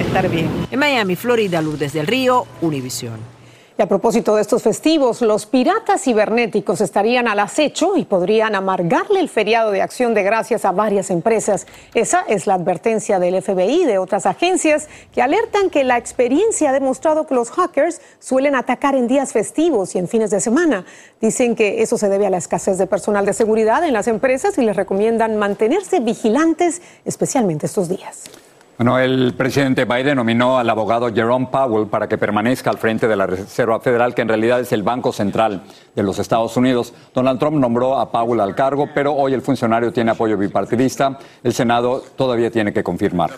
estar 0.00 0.28
bien. 0.28 0.48
En 0.70 0.78
Miami, 0.78 1.16
Florida, 1.16 1.60
Lourdes 1.60 1.92
del 1.92 2.06
Río, 2.06 2.46
Univisión. 2.60 3.33
Y 3.76 3.82
a 3.82 3.88
propósito 3.88 4.36
de 4.36 4.42
estos 4.42 4.62
festivos, 4.62 5.20
los 5.20 5.46
piratas 5.46 6.02
cibernéticos 6.02 6.80
estarían 6.80 7.26
al 7.26 7.40
acecho 7.40 7.96
y 7.96 8.04
podrían 8.04 8.54
amargarle 8.54 9.18
el 9.18 9.28
feriado 9.28 9.72
de 9.72 9.82
acción 9.82 10.14
de 10.14 10.22
gracias 10.22 10.64
a 10.64 10.70
varias 10.70 11.10
empresas. 11.10 11.66
Esa 11.92 12.20
es 12.28 12.46
la 12.46 12.54
advertencia 12.54 13.18
del 13.18 13.42
FBI 13.42 13.82
y 13.82 13.84
de 13.84 13.98
otras 13.98 14.26
agencias 14.26 14.88
que 15.12 15.22
alertan 15.22 15.70
que 15.70 15.82
la 15.82 15.98
experiencia 15.98 16.70
ha 16.70 16.72
demostrado 16.72 17.26
que 17.26 17.34
los 17.34 17.50
hackers 17.50 18.00
suelen 18.20 18.54
atacar 18.54 18.94
en 18.94 19.08
días 19.08 19.32
festivos 19.32 19.96
y 19.96 19.98
en 19.98 20.06
fines 20.06 20.30
de 20.30 20.38
semana. 20.40 20.86
Dicen 21.20 21.56
que 21.56 21.82
eso 21.82 21.98
se 21.98 22.08
debe 22.08 22.26
a 22.26 22.30
la 22.30 22.38
escasez 22.38 22.78
de 22.78 22.86
personal 22.86 23.26
de 23.26 23.32
seguridad 23.32 23.82
en 23.82 23.92
las 23.92 24.06
empresas 24.06 24.56
y 24.56 24.62
les 24.62 24.76
recomiendan 24.76 25.36
mantenerse 25.36 25.98
vigilantes, 25.98 26.80
especialmente 27.04 27.66
estos 27.66 27.88
días. 27.88 28.22
Bueno, 28.76 28.98
el 28.98 29.34
presidente 29.34 29.84
Biden 29.84 30.16
nominó 30.16 30.58
al 30.58 30.68
abogado 30.68 31.12
Jerome 31.14 31.46
Powell 31.46 31.86
para 31.86 32.08
que 32.08 32.18
permanezca 32.18 32.70
al 32.70 32.78
frente 32.78 33.06
de 33.06 33.14
la 33.14 33.24
Reserva 33.24 33.78
Federal, 33.78 34.16
que 34.16 34.22
en 34.22 34.28
realidad 34.28 34.58
es 34.58 34.72
el 34.72 34.82
Banco 34.82 35.12
Central 35.12 35.62
de 35.94 36.02
los 36.02 36.18
Estados 36.18 36.56
Unidos. 36.56 36.92
Donald 37.14 37.38
Trump 37.38 37.56
nombró 37.58 37.96
a 37.96 38.10
Powell 38.10 38.40
al 38.40 38.56
cargo, 38.56 38.88
pero 38.92 39.14
hoy 39.14 39.32
el 39.32 39.42
funcionario 39.42 39.92
tiene 39.92 40.10
apoyo 40.10 40.36
bipartidista. 40.36 41.16
El 41.44 41.54
Senado 41.54 42.02
todavía 42.16 42.50
tiene 42.50 42.72
que 42.72 42.82
confirmar. 42.82 43.30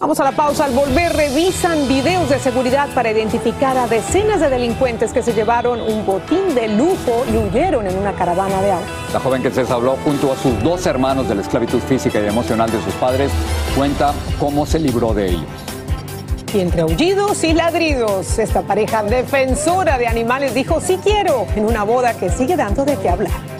Vamos 0.00 0.18
a 0.18 0.24
la 0.24 0.32
pausa. 0.32 0.64
Al 0.64 0.72
volver, 0.72 1.12
revisan 1.12 1.86
videos 1.86 2.30
de 2.30 2.38
seguridad 2.38 2.88
para 2.94 3.10
identificar 3.10 3.76
a 3.76 3.86
decenas 3.86 4.40
de 4.40 4.48
delincuentes 4.48 5.12
que 5.12 5.22
se 5.22 5.34
llevaron 5.34 5.78
un 5.78 6.06
botín 6.06 6.54
de 6.54 6.68
lujo 6.68 7.26
y 7.30 7.36
huyeron 7.36 7.86
en 7.86 7.98
una 7.98 8.14
caravana 8.14 8.62
de 8.62 8.72
autos. 8.72 8.90
La 9.12 9.20
joven 9.20 9.42
que 9.42 9.50
se 9.50 9.60
habló 9.70 9.98
junto 10.02 10.32
a 10.32 10.36
sus 10.36 10.58
dos 10.62 10.86
hermanos 10.86 11.28
de 11.28 11.34
la 11.34 11.42
esclavitud 11.42 11.80
física 11.80 12.18
y 12.18 12.26
emocional 12.26 12.70
de 12.70 12.82
sus 12.82 12.94
padres 12.94 13.30
cuenta 13.76 14.14
cómo 14.38 14.64
se 14.64 14.78
libró 14.78 15.12
de 15.12 15.32
ellos. 15.32 15.44
Y 16.54 16.60
entre 16.60 16.80
aullidos 16.80 17.44
y 17.44 17.52
ladridos, 17.52 18.38
esta 18.38 18.62
pareja 18.62 19.02
defensora 19.02 19.98
de 19.98 20.06
animales 20.06 20.54
dijo 20.54 20.80
sí 20.80 20.98
quiero 21.04 21.46
en 21.54 21.66
una 21.66 21.84
boda 21.84 22.14
que 22.14 22.30
sigue 22.30 22.56
dando 22.56 22.86
de 22.86 22.96
qué 22.96 23.10
hablar. 23.10 23.59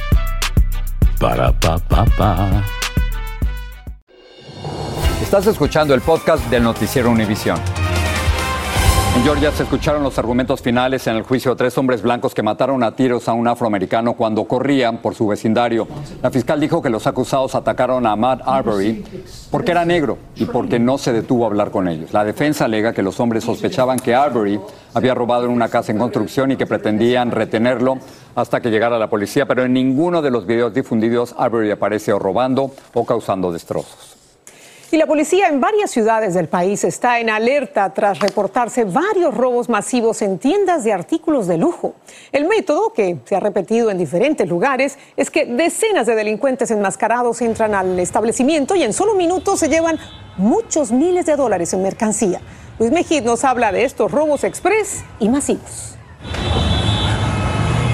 Para 1.21 1.51
pa 1.51 1.77
pa 1.77 2.03
pa. 2.17 2.63
Estás 5.21 5.45
escuchando 5.45 5.93
el 5.93 6.01
podcast 6.01 6.43
del 6.49 6.63
noticiero 6.63 7.11
Univisión. 7.11 7.59
En 9.15 9.23
Georgia 9.23 9.51
se 9.51 9.63
escucharon 9.63 10.01
los 10.01 10.17
argumentos 10.17 10.61
finales 10.61 11.05
en 11.05 11.17
el 11.17 11.21
juicio 11.23 11.51
de 11.51 11.57
tres 11.57 11.77
hombres 11.77 12.01
blancos 12.01 12.33
que 12.33 12.41
mataron 12.41 12.81
a 12.81 12.95
tiros 12.95 13.27
a 13.27 13.33
un 13.33 13.47
afroamericano 13.47 14.13
cuando 14.13 14.45
corrían 14.45 14.97
por 14.97 15.13
su 15.13 15.27
vecindario. 15.27 15.87
La 16.23 16.31
fiscal 16.31 16.59
dijo 16.59 16.81
que 16.81 16.89
los 16.89 17.05
acusados 17.05 17.53
atacaron 17.53 18.07
a 18.07 18.15
Matt 18.15 18.41
Arbery 18.45 19.03
porque 19.51 19.71
era 19.71 19.85
negro 19.85 20.17
y 20.37 20.45
porque 20.45 20.79
no 20.79 20.97
se 20.97 21.13
detuvo 21.13 21.43
a 21.43 21.47
hablar 21.49 21.69
con 21.69 21.87
ellos. 21.87 22.13
La 22.13 22.23
defensa 22.23 22.65
alega 22.65 22.93
que 22.93 23.03
los 23.03 23.19
hombres 23.19 23.43
sospechaban 23.43 23.99
que 23.99 24.15
Arbery 24.15 24.59
había 24.93 25.13
robado 25.13 25.45
en 25.45 25.51
una 25.51 25.67
casa 25.67 25.91
en 25.91 25.99
construcción 25.99 26.51
y 26.51 26.55
que 26.55 26.65
pretendían 26.65 27.29
retenerlo 27.31 27.99
hasta 28.35 28.61
que 28.61 28.69
llegara 28.69 28.97
la 28.97 29.09
policía, 29.09 29.45
pero 29.45 29.63
en 29.63 29.73
ninguno 29.73 30.21
de 30.21 30.31
los 30.31 30.45
videos 30.45 30.73
difundidos 30.73 31.35
Arbery 31.37 31.71
aparece 31.71 32.11
robando 32.17 32.71
o 32.93 33.05
causando 33.05 33.51
destrozos. 33.51 34.17
Y 34.93 34.97
la 34.97 35.05
policía 35.05 35.47
en 35.47 35.61
varias 35.61 35.89
ciudades 35.89 36.33
del 36.33 36.49
país 36.49 36.83
está 36.83 37.21
en 37.21 37.29
alerta 37.29 37.93
tras 37.93 38.19
reportarse 38.19 38.83
varios 38.83 39.33
robos 39.33 39.69
masivos 39.69 40.21
en 40.21 40.37
tiendas 40.37 40.83
de 40.83 40.91
artículos 40.91 41.47
de 41.47 41.57
lujo. 41.57 41.95
El 42.33 42.45
método, 42.45 42.91
que 42.91 43.19
se 43.23 43.33
ha 43.33 43.39
repetido 43.39 43.89
en 43.89 43.97
diferentes 43.97 44.49
lugares, 44.49 44.97
es 45.15 45.31
que 45.31 45.45
decenas 45.45 46.07
de 46.07 46.15
delincuentes 46.15 46.71
enmascarados 46.71 47.41
entran 47.41 47.73
al 47.73 47.97
establecimiento 47.99 48.75
y 48.75 48.83
en 48.83 48.91
solo 48.91 49.13
minutos 49.13 49.61
se 49.61 49.69
llevan 49.69 49.97
muchos 50.35 50.91
miles 50.91 51.25
de 51.25 51.37
dólares 51.37 51.71
en 51.71 51.83
mercancía. 51.83 52.41
Luis 52.77 52.91
Mejid 52.91 53.23
nos 53.23 53.45
habla 53.45 53.71
de 53.71 53.85
estos 53.85 54.11
robos 54.11 54.43
express 54.43 55.05
y 55.19 55.29
masivos. 55.29 55.95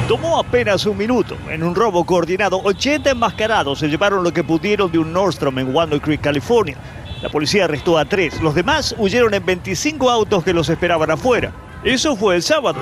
Tomó 0.07 0.39
apenas 0.39 0.85
un 0.85 0.97
minuto. 0.97 1.35
En 1.49 1.63
un 1.63 1.75
robo 1.75 2.05
coordinado, 2.05 2.61
80 2.63 3.11
enmascarados 3.11 3.79
se 3.79 3.89
llevaron 3.89 4.23
lo 4.23 4.31
que 4.31 4.41
pudieron 4.41 4.89
de 4.89 4.99
un 4.99 5.11
Nordstrom 5.11 5.59
en 5.59 5.75
Walnut 5.75 6.01
Creek, 6.01 6.21
California. 6.21 6.77
La 7.21 7.27
policía 7.27 7.65
arrestó 7.65 7.97
a 7.97 8.05
tres. 8.05 8.41
Los 8.41 8.55
demás 8.55 8.95
huyeron 8.97 9.33
en 9.33 9.45
25 9.45 10.09
autos 10.09 10.45
que 10.45 10.53
los 10.53 10.69
esperaban 10.69 11.11
afuera. 11.11 11.51
Eso 11.83 12.15
fue 12.15 12.37
el 12.37 12.41
sábado. 12.41 12.79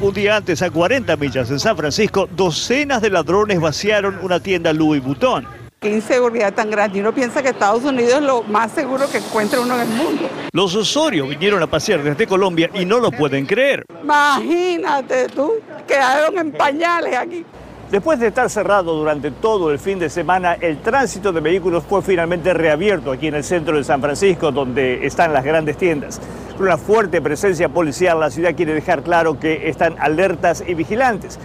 Un 0.00 0.14
día 0.14 0.36
antes, 0.36 0.62
a 0.62 0.70
40 0.70 1.16
millas 1.16 1.50
en 1.50 1.58
San 1.58 1.76
Francisco, 1.76 2.28
docenas 2.30 3.02
de 3.02 3.10
ladrones 3.10 3.60
vaciaron 3.60 4.20
una 4.22 4.38
tienda 4.38 4.72
Louis 4.72 5.02
Vuitton. 5.02 5.59
Qué 5.80 5.88
inseguridad 5.88 6.52
tan 6.52 6.70
grande. 6.70 6.98
Y 6.98 7.00
uno 7.00 7.14
piensa 7.14 7.42
que 7.42 7.48
Estados 7.48 7.82
Unidos 7.84 8.12
es 8.16 8.20
lo 8.20 8.42
más 8.42 8.70
seguro 8.70 9.10
que 9.10 9.16
encuentra 9.16 9.60
uno 9.60 9.76
en 9.76 9.80
el 9.80 9.88
mundo. 9.88 10.28
Los 10.52 10.74
Osorio 10.74 11.26
vinieron 11.26 11.62
a 11.62 11.66
pasear 11.66 12.02
desde 12.02 12.26
Colombia 12.26 12.68
y 12.74 12.84
no 12.84 12.98
lo 13.00 13.10
pueden 13.10 13.46
creer. 13.46 13.86
Imagínate 14.02 15.28
tú, 15.28 15.54
quedaron 15.88 16.36
en 16.36 16.52
pañales 16.52 17.16
aquí. 17.16 17.46
Después 17.90 18.20
de 18.20 18.26
estar 18.26 18.50
cerrado 18.50 18.94
durante 18.94 19.30
todo 19.30 19.70
el 19.70 19.78
fin 19.78 19.98
de 19.98 20.10
semana, 20.10 20.52
el 20.52 20.82
tránsito 20.82 21.32
de 21.32 21.40
vehículos 21.40 21.82
fue 21.88 22.02
finalmente 22.02 22.52
reabierto 22.52 23.10
aquí 23.10 23.28
en 23.28 23.36
el 23.36 23.44
centro 23.44 23.78
de 23.78 23.82
San 23.82 24.02
Francisco, 24.02 24.52
donde 24.52 25.06
están 25.06 25.32
las 25.32 25.44
grandes 25.44 25.78
tiendas. 25.78 26.20
Con 26.58 26.66
una 26.66 26.76
fuerte 26.76 27.22
presencia 27.22 27.70
policial, 27.70 28.20
la 28.20 28.30
ciudad 28.30 28.54
quiere 28.54 28.74
dejar 28.74 29.02
claro 29.02 29.40
que 29.40 29.70
están 29.70 29.96
alertas 29.98 30.62
y 30.66 30.74
vigilantes. 30.74 31.38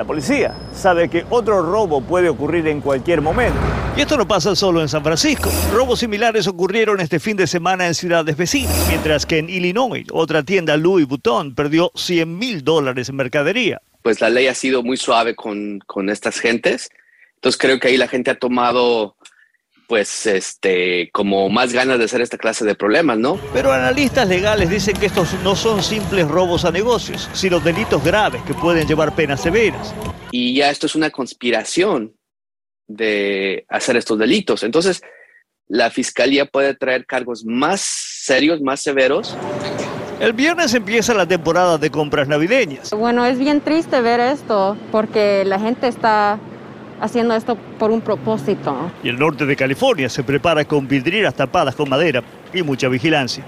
La 0.00 0.06
policía 0.06 0.54
sabe 0.74 1.10
que 1.10 1.26
otro 1.28 1.60
robo 1.60 2.00
puede 2.00 2.30
ocurrir 2.30 2.66
en 2.68 2.80
cualquier 2.80 3.20
momento. 3.20 3.58
Y 3.94 4.00
esto 4.00 4.16
no 4.16 4.26
pasa 4.26 4.56
solo 4.56 4.80
en 4.80 4.88
San 4.88 5.02
Francisco. 5.04 5.50
Robos 5.74 5.98
similares 5.98 6.46
ocurrieron 6.46 7.00
este 7.00 7.20
fin 7.20 7.36
de 7.36 7.46
semana 7.46 7.86
en 7.86 7.94
ciudades 7.94 8.34
vecinas, 8.34 8.86
mientras 8.88 9.26
que 9.26 9.36
en 9.36 9.50
Illinois 9.50 10.06
otra 10.10 10.42
tienda 10.42 10.78
Louis 10.78 11.06
Vuitton 11.06 11.54
perdió 11.54 11.92
100 11.96 12.38
mil 12.38 12.64
dólares 12.64 13.10
en 13.10 13.16
mercadería. 13.16 13.82
Pues 14.00 14.22
la 14.22 14.30
ley 14.30 14.46
ha 14.46 14.54
sido 14.54 14.82
muy 14.82 14.96
suave 14.96 15.36
con, 15.36 15.80
con 15.80 16.08
estas 16.08 16.40
gentes. 16.40 16.88
Entonces 17.34 17.60
creo 17.60 17.78
que 17.78 17.88
ahí 17.88 17.98
la 17.98 18.08
gente 18.08 18.30
ha 18.30 18.38
tomado 18.38 19.16
pues 19.90 20.24
este 20.24 21.10
como 21.12 21.48
más 21.48 21.72
ganas 21.72 21.98
de 21.98 22.04
hacer 22.04 22.20
esta 22.20 22.38
clase 22.38 22.64
de 22.64 22.76
problemas, 22.76 23.18
¿no? 23.18 23.40
Pero 23.52 23.72
analistas 23.72 24.28
legales 24.28 24.70
dicen 24.70 24.96
que 24.96 25.06
estos 25.06 25.34
no 25.42 25.56
son 25.56 25.82
simples 25.82 26.28
robos 26.28 26.64
a 26.64 26.70
negocios, 26.70 27.28
sino 27.32 27.58
delitos 27.58 28.02
graves 28.04 28.40
que 28.44 28.54
pueden 28.54 28.86
llevar 28.86 29.16
penas 29.16 29.42
severas. 29.42 29.92
Y 30.30 30.54
ya 30.54 30.70
esto 30.70 30.86
es 30.86 30.94
una 30.94 31.10
conspiración 31.10 32.14
de 32.86 33.66
hacer 33.68 33.96
estos 33.96 34.16
delitos. 34.16 34.62
Entonces, 34.62 35.02
la 35.66 35.90
fiscalía 35.90 36.46
puede 36.46 36.76
traer 36.76 37.04
cargos 37.04 37.44
más 37.44 37.80
serios, 37.80 38.60
más 38.60 38.80
severos. 38.80 39.36
El 40.20 40.34
viernes 40.34 40.72
empieza 40.72 41.14
la 41.14 41.26
temporada 41.26 41.78
de 41.78 41.90
compras 41.90 42.28
navideñas. 42.28 42.92
Bueno, 42.92 43.26
es 43.26 43.40
bien 43.40 43.60
triste 43.60 44.00
ver 44.00 44.20
esto 44.20 44.76
porque 44.92 45.44
la 45.44 45.58
gente 45.58 45.88
está 45.88 46.38
haciendo 47.00 47.34
esto 47.34 47.56
por 47.78 47.90
un 47.90 48.00
propósito. 48.00 48.74
Y 49.02 49.08
el 49.08 49.18
norte 49.18 49.46
de 49.46 49.56
California 49.56 50.08
se 50.08 50.22
prepara 50.22 50.64
con 50.64 50.86
vidrieras 50.86 51.34
tapadas 51.34 51.74
con 51.74 51.88
madera 51.88 52.22
y 52.52 52.62
mucha 52.62 52.88
vigilancia. 52.88 53.44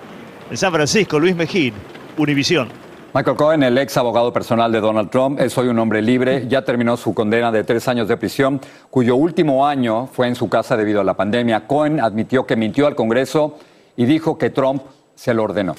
En 0.51 0.57
San 0.57 0.73
Francisco, 0.73 1.19
Luis 1.19 1.37
Mejín, 1.37 1.75
Univisión. 2.17 2.69
Michael 3.15 3.37
Cohen, 3.37 3.63
el 3.63 3.77
ex 3.77 3.97
abogado 3.99 4.33
personal 4.33 4.73
de 4.73 4.81
Donald 4.81 5.11
Trump, 5.11 5.39
es 5.39 5.57
hoy 5.59 5.69
un 5.69 5.79
hombre 5.79 6.01
libre, 6.01 6.49
ya 6.49 6.65
terminó 6.65 6.97
su 6.97 7.13
condena 7.13 7.53
de 7.53 7.63
tres 7.63 7.87
años 7.87 8.09
de 8.09 8.17
prisión, 8.17 8.59
cuyo 8.89 9.17
último 9.17 9.67
año 9.67 10.07
fue 10.07 10.29
en 10.29 10.35
su 10.35 10.49
casa 10.49 10.79
debido 10.79 11.03
a 11.03 11.05
la 11.05 11.15
pandemia. 11.15 11.67
Cohen 11.67 12.01
admitió 12.01 12.47
que 12.47 12.57
mintió 12.57 12.87
al 12.87 12.95
Congreso 12.95 13.59
y 13.97 14.07
dijo 14.07 14.39
que 14.39 14.49
Trump 14.49 14.83
se 15.15 15.35
lo 15.35 15.43
ordenó. 15.43 15.75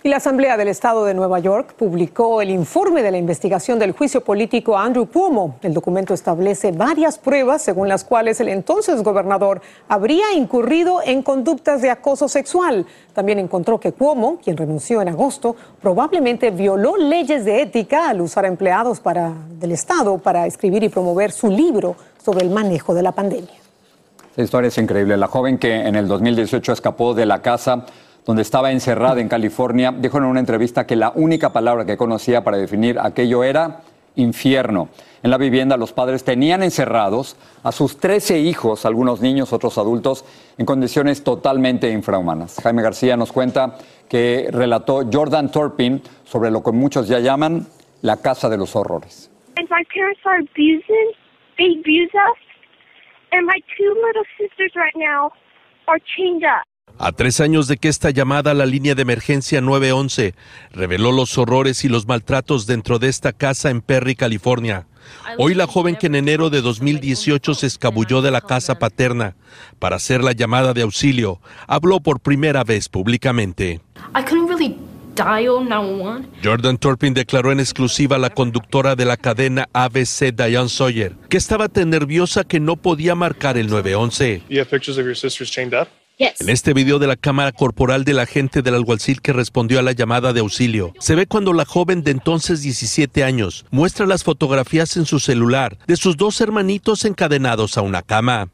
Y 0.00 0.10
la 0.10 0.18
Asamblea 0.18 0.56
del 0.56 0.68
Estado 0.68 1.04
de 1.04 1.12
Nueva 1.12 1.40
York 1.40 1.74
publicó 1.76 2.40
el 2.40 2.50
informe 2.50 3.02
de 3.02 3.10
la 3.10 3.18
investigación 3.18 3.80
del 3.80 3.90
juicio 3.90 4.22
político 4.22 4.78
a 4.78 4.84
Andrew 4.84 5.06
Cuomo. 5.06 5.56
El 5.60 5.74
documento 5.74 6.14
establece 6.14 6.70
varias 6.70 7.18
pruebas 7.18 7.62
según 7.62 7.88
las 7.88 8.04
cuales 8.04 8.38
el 8.38 8.48
entonces 8.48 9.02
gobernador 9.02 9.60
habría 9.88 10.32
incurrido 10.34 11.02
en 11.04 11.22
conductas 11.22 11.82
de 11.82 11.90
acoso 11.90 12.28
sexual. 12.28 12.86
También 13.12 13.40
encontró 13.40 13.80
que 13.80 13.90
Cuomo, 13.90 14.38
quien 14.38 14.56
renunció 14.56 15.02
en 15.02 15.08
agosto, 15.08 15.56
probablemente 15.82 16.52
violó 16.52 16.96
leyes 16.96 17.44
de 17.44 17.62
ética 17.62 18.08
al 18.08 18.20
usar 18.20 18.44
empleados 18.44 19.00
para, 19.00 19.32
del 19.58 19.72
Estado 19.72 20.18
para 20.18 20.46
escribir 20.46 20.84
y 20.84 20.90
promover 20.90 21.32
su 21.32 21.48
libro 21.48 21.96
sobre 22.24 22.44
el 22.44 22.50
manejo 22.50 22.94
de 22.94 23.02
la 23.02 23.10
pandemia. 23.10 23.58
La 24.36 24.44
historia 24.44 24.68
es 24.68 24.78
increíble. 24.78 25.16
La 25.16 25.26
joven 25.26 25.58
que 25.58 25.74
en 25.74 25.96
el 25.96 26.06
2018 26.06 26.72
escapó 26.72 27.14
de 27.14 27.26
la 27.26 27.42
casa 27.42 27.84
donde 28.28 28.42
estaba 28.42 28.72
encerrada 28.72 29.22
en 29.22 29.28
California, 29.28 29.90
dijo 29.90 30.18
en 30.18 30.24
una 30.24 30.38
entrevista 30.38 30.86
que 30.86 30.96
la 30.96 31.12
única 31.14 31.50
palabra 31.50 31.86
que 31.86 31.96
conocía 31.96 32.44
para 32.44 32.58
definir 32.58 32.98
aquello 33.00 33.42
era 33.42 33.80
infierno. 34.16 34.90
En 35.22 35.30
la 35.30 35.38
vivienda 35.38 35.78
los 35.78 35.94
padres 35.94 36.24
tenían 36.24 36.62
encerrados 36.62 37.38
a 37.62 37.72
sus 37.72 37.96
13 37.96 38.40
hijos, 38.40 38.84
algunos 38.84 39.22
niños, 39.22 39.54
otros 39.54 39.78
adultos, 39.78 40.26
en 40.58 40.66
condiciones 40.66 41.24
totalmente 41.24 41.90
infrahumanas. 41.90 42.60
Jaime 42.62 42.82
García 42.82 43.16
nos 43.16 43.32
cuenta 43.32 43.78
que 44.10 44.50
relató 44.52 45.08
Jordan 45.10 45.50
Turpin 45.50 46.02
sobre 46.24 46.50
lo 46.50 46.62
que 46.62 46.72
muchos 46.72 47.08
ya 47.08 47.20
llaman 47.20 47.66
la 48.02 48.18
casa 48.18 48.50
de 48.50 48.58
los 48.58 48.76
horrores. 48.76 49.30
A 56.98 57.12
tres 57.12 57.40
años 57.40 57.68
de 57.68 57.76
que 57.76 57.88
esta 57.88 58.10
llamada 58.10 58.50
a 58.50 58.54
la 58.54 58.66
línea 58.66 58.94
de 58.94 59.02
emergencia 59.02 59.60
911 59.60 60.34
reveló 60.72 61.12
los 61.12 61.38
horrores 61.38 61.84
y 61.84 61.88
los 61.88 62.08
maltratos 62.08 62.66
dentro 62.66 62.98
de 62.98 63.08
esta 63.08 63.32
casa 63.32 63.70
en 63.70 63.82
Perry, 63.82 64.16
California. 64.16 64.86
Hoy 65.38 65.54
la 65.54 65.66
joven 65.66 65.96
que 65.96 66.08
en 66.08 66.16
enero 66.16 66.50
de 66.50 66.60
2018 66.60 67.54
se 67.54 67.66
escabulló 67.66 68.20
de 68.20 68.30
la 68.30 68.40
casa 68.40 68.78
paterna 68.78 69.36
para 69.78 69.96
hacer 69.96 70.24
la 70.24 70.32
llamada 70.32 70.74
de 70.74 70.82
auxilio, 70.82 71.40
habló 71.66 72.00
por 72.00 72.20
primera 72.20 72.64
vez 72.64 72.88
públicamente. 72.88 73.80
Jordan 76.44 76.78
Turpin 76.78 77.14
declaró 77.14 77.50
en 77.50 77.60
exclusiva 77.60 78.16
a 78.16 78.18
la 78.20 78.30
conductora 78.30 78.94
de 78.94 79.04
la 79.04 79.16
cadena 79.16 79.68
ABC, 79.72 80.32
Diane 80.32 80.68
Sawyer, 80.68 81.16
que 81.28 81.36
estaba 81.36 81.68
tan 81.68 81.90
nerviosa 81.90 82.44
que 82.44 82.60
no 82.60 82.76
podía 82.76 83.14
marcar 83.14 83.58
el 83.58 83.68
911. 83.68 84.42
En 86.18 86.48
este 86.48 86.74
video 86.74 86.98
de 86.98 87.06
la 87.06 87.14
cámara 87.14 87.52
corporal 87.52 88.04
del 88.04 88.18
agente 88.18 88.60
del 88.60 88.74
alguacil 88.74 89.22
que 89.22 89.32
respondió 89.32 89.78
a 89.78 89.82
la 89.82 89.92
llamada 89.92 90.32
de 90.32 90.40
auxilio, 90.40 90.92
se 90.98 91.14
ve 91.14 91.28
cuando 91.28 91.52
la 91.52 91.64
joven 91.64 92.02
de 92.02 92.10
entonces 92.10 92.60
17 92.60 93.22
años 93.22 93.64
muestra 93.70 94.04
las 94.04 94.24
fotografías 94.24 94.96
en 94.96 95.06
su 95.06 95.20
celular 95.20 95.78
de 95.86 95.96
sus 95.96 96.16
dos 96.16 96.40
hermanitos 96.40 97.04
encadenados 97.04 97.78
a 97.78 97.82
una 97.82 98.02
cama. 98.02 98.48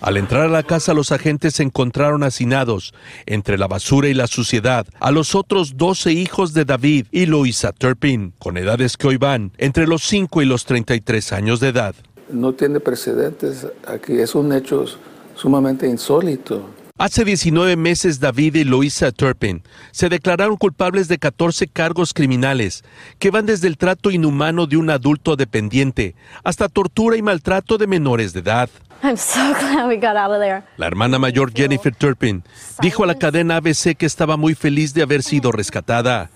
Al 0.00 0.16
entrar 0.16 0.46
a 0.46 0.48
la 0.48 0.64
casa, 0.64 0.94
los 0.94 1.12
agentes 1.12 1.60
encontraron 1.60 2.24
hacinados, 2.24 2.92
entre 3.24 3.56
la 3.56 3.68
basura 3.68 4.08
y 4.08 4.14
la 4.14 4.26
suciedad, 4.26 4.86
a 4.98 5.12
los 5.12 5.36
otros 5.36 5.76
12 5.76 6.10
hijos 6.12 6.54
de 6.54 6.64
David 6.64 7.06
y 7.12 7.26
Louisa 7.26 7.70
Turpin, 7.70 8.34
con 8.40 8.56
edades 8.56 8.96
que 8.96 9.06
hoy 9.06 9.16
van 9.16 9.52
entre 9.58 9.86
los 9.86 10.02
5 10.02 10.42
y 10.42 10.46
los 10.46 10.64
33 10.64 11.32
años 11.32 11.60
de 11.60 11.68
edad. 11.68 11.94
No 12.30 12.52
tiene 12.52 12.80
precedentes 12.80 13.68
aquí, 13.86 14.18
es 14.18 14.34
un 14.34 14.52
hecho 14.52 14.86
sumamente 15.42 15.88
insólito. 15.88 16.70
Hace 16.98 17.24
19 17.24 17.74
meses 17.74 18.20
David 18.20 18.54
y 18.54 18.64
Luisa 18.64 19.10
Turpin 19.10 19.64
se 19.90 20.08
declararon 20.08 20.56
culpables 20.56 21.08
de 21.08 21.18
14 21.18 21.66
cargos 21.66 22.14
criminales 22.14 22.84
que 23.18 23.32
van 23.32 23.46
desde 23.46 23.66
el 23.66 23.76
trato 23.76 24.12
inhumano 24.12 24.68
de 24.68 24.76
un 24.76 24.88
adulto 24.88 25.34
dependiente 25.34 26.14
hasta 26.44 26.68
tortura 26.68 27.16
y 27.16 27.22
maltrato 27.22 27.76
de 27.76 27.88
menores 27.88 28.32
de 28.34 28.40
edad. 28.40 28.70
La 30.76 30.86
hermana 30.86 31.18
mayor 31.18 31.52
Jennifer 31.52 31.92
Turpin 31.92 32.44
dijo 32.80 33.02
a 33.02 33.08
la 33.08 33.16
cadena 33.16 33.56
ABC 33.56 33.96
que 33.96 34.06
estaba 34.06 34.36
muy 34.36 34.54
feliz 34.54 34.94
de 34.94 35.02
haber 35.02 35.24
sido 35.24 35.50
rescatada. 35.50 36.30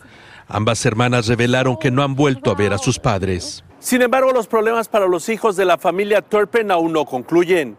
Ambas 0.48 0.84
hermanas 0.84 1.28
revelaron 1.28 1.76
que 1.76 1.92
no 1.92 2.02
han 2.02 2.16
vuelto 2.16 2.50
a 2.50 2.54
ver 2.54 2.72
a 2.72 2.78
sus 2.78 2.98
padres. 2.98 3.62
Sin 3.78 4.02
embargo, 4.02 4.32
los 4.32 4.48
problemas 4.48 4.88
para 4.88 5.06
los 5.06 5.28
hijos 5.28 5.54
de 5.54 5.64
la 5.64 5.78
familia 5.78 6.22
Turpin 6.22 6.72
aún 6.72 6.92
no 6.92 7.04
concluyen. 7.04 7.76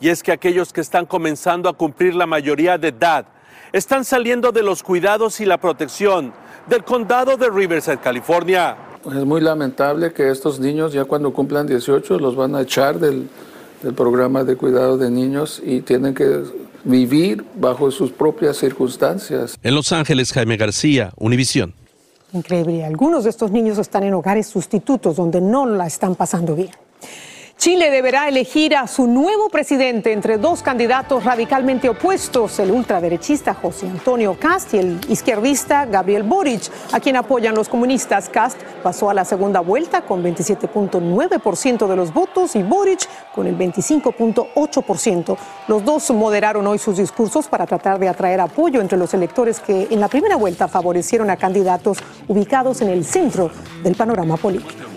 Y 0.00 0.08
es 0.08 0.22
que 0.22 0.32
aquellos 0.32 0.72
que 0.72 0.80
están 0.80 1.06
comenzando 1.06 1.68
a 1.68 1.74
cumplir 1.74 2.14
la 2.14 2.26
mayoría 2.26 2.78
de 2.78 2.88
edad 2.88 3.26
están 3.72 4.04
saliendo 4.04 4.50
de 4.50 4.62
los 4.62 4.82
cuidados 4.82 5.40
y 5.40 5.44
la 5.44 5.58
protección 5.58 6.32
del 6.68 6.84
condado 6.84 7.36
de 7.36 7.50
Riverside, 7.50 7.98
California. 7.98 8.76
Es 9.06 9.24
muy 9.24 9.40
lamentable 9.40 10.12
que 10.12 10.30
estos 10.30 10.58
niños 10.58 10.92
ya 10.92 11.04
cuando 11.04 11.32
cumplan 11.32 11.66
18 11.66 12.18
los 12.18 12.34
van 12.34 12.54
a 12.54 12.62
echar 12.62 12.98
del, 12.98 13.28
del 13.82 13.94
programa 13.94 14.44
de 14.44 14.56
cuidado 14.56 14.98
de 14.98 15.10
niños 15.10 15.60
y 15.64 15.80
tienen 15.80 16.14
que 16.14 16.44
vivir 16.84 17.44
bajo 17.54 17.90
sus 17.90 18.10
propias 18.10 18.56
circunstancias. 18.56 19.58
En 19.62 19.74
Los 19.74 19.92
Ángeles, 19.92 20.32
Jaime 20.32 20.56
García, 20.56 21.12
Univisión. 21.16 21.74
Increíble. 22.32 22.84
Algunos 22.84 23.24
de 23.24 23.30
estos 23.30 23.50
niños 23.50 23.78
están 23.78 24.04
en 24.04 24.14
hogares 24.14 24.46
sustitutos 24.46 25.16
donde 25.16 25.40
no 25.40 25.66
la 25.66 25.86
están 25.86 26.14
pasando 26.14 26.54
bien. 26.54 26.70
Chile 27.60 27.90
deberá 27.90 28.26
elegir 28.26 28.74
a 28.74 28.86
su 28.86 29.06
nuevo 29.06 29.50
presidente 29.50 30.14
entre 30.14 30.38
dos 30.38 30.62
candidatos 30.62 31.24
radicalmente 31.24 31.90
opuestos, 31.90 32.58
el 32.58 32.70
ultraderechista 32.70 33.52
José 33.52 33.86
Antonio 33.86 34.34
Cast 34.40 34.72
y 34.72 34.78
el 34.78 34.98
izquierdista 35.10 35.84
Gabriel 35.84 36.22
Boric, 36.22 36.62
a 36.90 37.00
quien 37.00 37.16
apoyan 37.16 37.54
los 37.54 37.68
comunistas. 37.68 38.30
Cast 38.30 38.58
pasó 38.82 39.10
a 39.10 39.14
la 39.14 39.26
segunda 39.26 39.60
vuelta 39.60 40.00
con 40.06 40.24
27.9% 40.24 41.86
de 41.86 41.96
los 41.96 42.14
votos 42.14 42.56
y 42.56 42.62
Boric 42.62 43.06
con 43.34 43.46
el 43.46 43.58
25.8%. 43.58 45.36
Los 45.68 45.84
dos 45.84 46.10
moderaron 46.12 46.66
hoy 46.66 46.78
sus 46.78 46.96
discursos 46.96 47.46
para 47.46 47.66
tratar 47.66 47.98
de 47.98 48.08
atraer 48.08 48.40
apoyo 48.40 48.80
entre 48.80 48.96
los 48.96 49.12
electores 49.12 49.60
que 49.60 49.86
en 49.90 50.00
la 50.00 50.08
primera 50.08 50.36
vuelta 50.36 50.66
favorecieron 50.66 51.28
a 51.28 51.36
candidatos 51.36 51.98
ubicados 52.26 52.80
en 52.80 52.88
el 52.88 53.04
centro 53.04 53.50
del 53.82 53.96
panorama 53.96 54.38
político. 54.38 54.89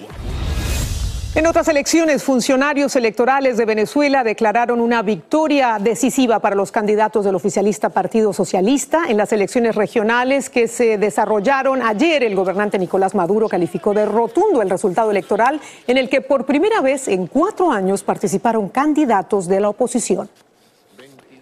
En 1.36 1.48
otras 1.48 1.68
elecciones, 1.68 2.22
funcionarios 2.24 2.96
electorales 2.96 3.58
de 3.58 3.66
Venezuela 3.66 4.24
declararon 4.24 4.80
una 4.80 5.02
victoria 5.02 5.80
decisiva 5.82 6.38
para 6.38 6.56
los 6.56 6.72
candidatos 6.72 7.26
del 7.26 7.34
oficialista 7.34 7.90
Partido 7.90 8.34
Socialista 8.34 9.06
en 9.10 9.18
las 9.18 9.34
elecciones 9.34 9.74
regionales 9.74 10.52
que 10.52 10.68
se 10.68 11.00
desarrollaron 11.00 11.82
ayer. 11.82 12.24
El 12.24 12.36
gobernante 12.36 12.78
Nicolás 12.78 13.16
Maduro 13.16 13.50
calificó 13.50 13.96
de 13.96 14.06
rotundo 14.06 14.62
el 14.62 14.70
resultado 14.70 15.10
electoral 15.10 15.60
en 15.88 15.98
el 15.98 16.08
que 16.08 16.22
por 16.22 16.46
primera 16.46 16.82
vez 16.82 17.08
en 17.08 17.26
cuatro 17.26 17.72
años 17.72 18.04
participaron 18.04 18.70
candidatos 18.70 19.48
de 19.48 19.60
la 19.60 19.70
oposición. 19.70 20.30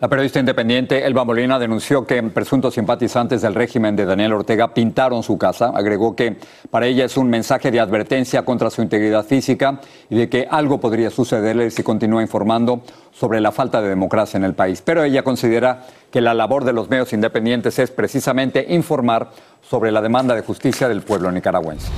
La 0.01 0.07
periodista 0.07 0.39
independiente 0.39 1.05
Elba 1.05 1.23
Molina 1.23 1.59
denunció 1.59 2.07
que 2.07 2.23
presuntos 2.23 2.73
simpatizantes 2.73 3.43
del 3.43 3.53
régimen 3.53 3.95
de 3.95 4.05
Daniel 4.05 4.33
Ortega 4.33 4.73
pintaron 4.73 5.21
su 5.21 5.37
casa. 5.37 5.71
Agregó 5.75 6.15
que 6.15 6.37
para 6.71 6.87
ella 6.87 7.05
es 7.05 7.17
un 7.17 7.29
mensaje 7.29 7.69
de 7.69 7.79
advertencia 7.79 8.43
contra 8.43 8.71
su 8.71 8.81
integridad 8.81 9.23
física 9.23 9.79
y 10.09 10.15
de 10.15 10.27
que 10.27 10.47
algo 10.49 10.79
podría 10.79 11.11
sucederle 11.11 11.69
si 11.69 11.83
continúa 11.83 12.23
informando 12.23 12.81
sobre 13.11 13.39
la 13.41 13.51
falta 13.51 13.79
de 13.79 13.89
democracia 13.89 14.39
en 14.39 14.43
el 14.43 14.55
país. 14.55 14.81
Pero 14.81 15.03
ella 15.03 15.21
considera 15.21 15.85
que 16.09 16.19
la 16.19 16.33
labor 16.33 16.63
de 16.65 16.73
los 16.73 16.89
medios 16.89 17.13
independientes 17.13 17.77
es 17.77 17.91
precisamente 17.91 18.65
informar 18.69 19.29
sobre 19.61 19.91
la 19.91 20.01
demanda 20.01 20.33
de 20.33 20.41
justicia 20.41 20.89
del 20.89 21.03
pueblo 21.03 21.31
nicaragüense. 21.31 21.91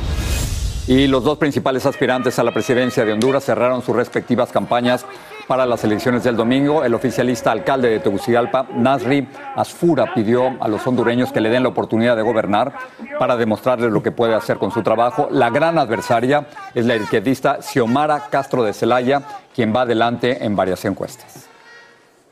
Y 0.87 1.07
los 1.07 1.23
dos 1.23 1.37
principales 1.37 1.85
aspirantes 1.85 2.37
a 2.37 2.43
la 2.43 2.53
presidencia 2.53 3.05
de 3.05 3.13
Honduras 3.13 3.45
cerraron 3.45 3.81
sus 3.81 3.95
respectivas 3.95 4.51
campañas 4.51 5.05
para 5.47 5.65
las 5.65 5.83
elecciones 5.83 6.23
del 6.23 6.35
domingo. 6.35 6.83
El 6.83 6.93
oficialista 6.93 7.51
alcalde 7.51 7.89
de 7.89 7.99
Tegucigalpa, 7.99 8.67
Nasri 8.73 9.27
Asfura, 9.55 10.13
pidió 10.13 10.57
a 10.59 10.67
los 10.67 10.85
hondureños 10.85 11.31
que 11.31 11.41
le 11.41 11.49
den 11.49 11.63
la 11.63 11.69
oportunidad 11.69 12.15
de 12.15 12.21
gobernar 12.21 12.73
para 13.19 13.35
demostrarles 13.35 13.91
lo 13.91 14.03
que 14.03 14.11
puede 14.11 14.35
hacer 14.35 14.57
con 14.57 14.71
su 14.71 14.83
trabajo. 14.83 15.27
La 15.31 15.49
gran 15.49 15.77
adversaria 15.77 16.47
es 16.73 16.85
la 16.85 16.95
izquierdista 16.95 17.61
Xiomara 17.61 18.27
Castro 18.29 18.63
de 18.63 18.73
Celaya, 18.73 19.21
quien 19.53 19.73
va 19.75 19.81
adelante 19.81 20.43
en 20.45 20.55
varias 20.55 20.83
encuestas. 20.85 21.52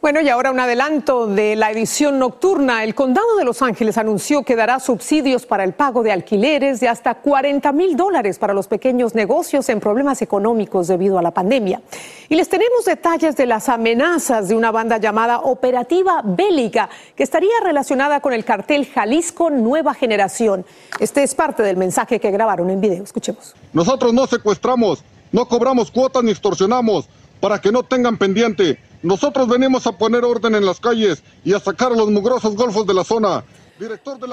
Bueno, 0.02 0.20
y 0.20 0.30
ahora 0.30 0.50
un 0.50 0.60
adelanto 0.60 1.28
de 1.28 1.56
la 1.56 1.70
edición 1.70 2.18
nocturna. 2.18 2.84
El 2.84 2.96
condado 2.96 3.36
de 3.38 3.46
Los 3.46 3.62
Ángeles 3.62 4.00
anunció 4.00 4.42
que 4.42 4.56
dará 4.56 4.80
subsidios 4.80 5.46
para 5.46 5.64
el 5.64 5.74
pago 5.74 6.02
de 6.02 6.12
alquileres 6.12 6.80
de 6.80 6.88
hasta 6.88 7.14
40 7.14 7.72
mil 7.72 7.96
dólares 7.96 8.40
para 8.40 8.56
los 8.56 8.68
pequeños 8.68 9.14
negocios 9.14 9.70
en 9.70 9.80
problemas 9.80 10.24
económicos 10.24 10.88
debido 10.88 11.20
a 11.20 11.22
la 11.22 11.30
pandemia. 11.30 11.84
Y 12.30 12.36
les 12.36 12.50
tenemos 12.50 12.84
detalles 12.84 13.36
de 13.36 13.46
las 13.46 13.70
amenazas 13.70 14.48
de 14.48 14.56
una 14.56 14.72
banda 14.72 14.98
llamada 14.98 15.42
Operativa 15.42 16.24
Bélica, 16.26 16.90
que 17.16 17.22
estaría 17.22 17.54
relacionada 17.64 18.22
con 18.22 18.34
el 18.34 18.44
cartel 18.44 18.88
Jalisco 18.88 19.52
Nueva 19.52 19.94
Generación. 19.94 20.66
Este 21.00 21.22
es 21.22 21.36
parte 21.36 21.62
del 21.62 21.78
mensaje 21.78 22.20
que 22.20 22.32
grabaron 22.32 22.72
en 22.72 22.82
video. 22.82 23.04
Escuchemos. 23.04 23.54
Nosotros 23.72 24.16
no 24.16 24.26
secuestramos, 24.26 25.04
no 25.32 25.48
cobramos 25.48 25.92
cuotas 25.92 26.24
ni 26.24 26.32
extorsionamos 26.32 27.08
para 27.40 27.62
que 27.62 27.72
no 27.72 27.84
tengan 27.84 28.18
pendiente 28.18 28.80
nosotros 29.04 29.48
venimos 29.48 29.88
a 29.88 29.94
poner 29.94 30.24
orden 30.24 30.56
en 30.56 30.66
las 30.66 30.80
calles 30.80 31.24
y 31.44 31.54
a 31.54 31.60
sacar 31.60 31.92
a 31.92 31.96
los 31.96 32.10
mugrosos 32.10 32.56
golfos 32.56 32.86
de 32.86 32.94
la 32.94 33.04
zona. 33.04 33.44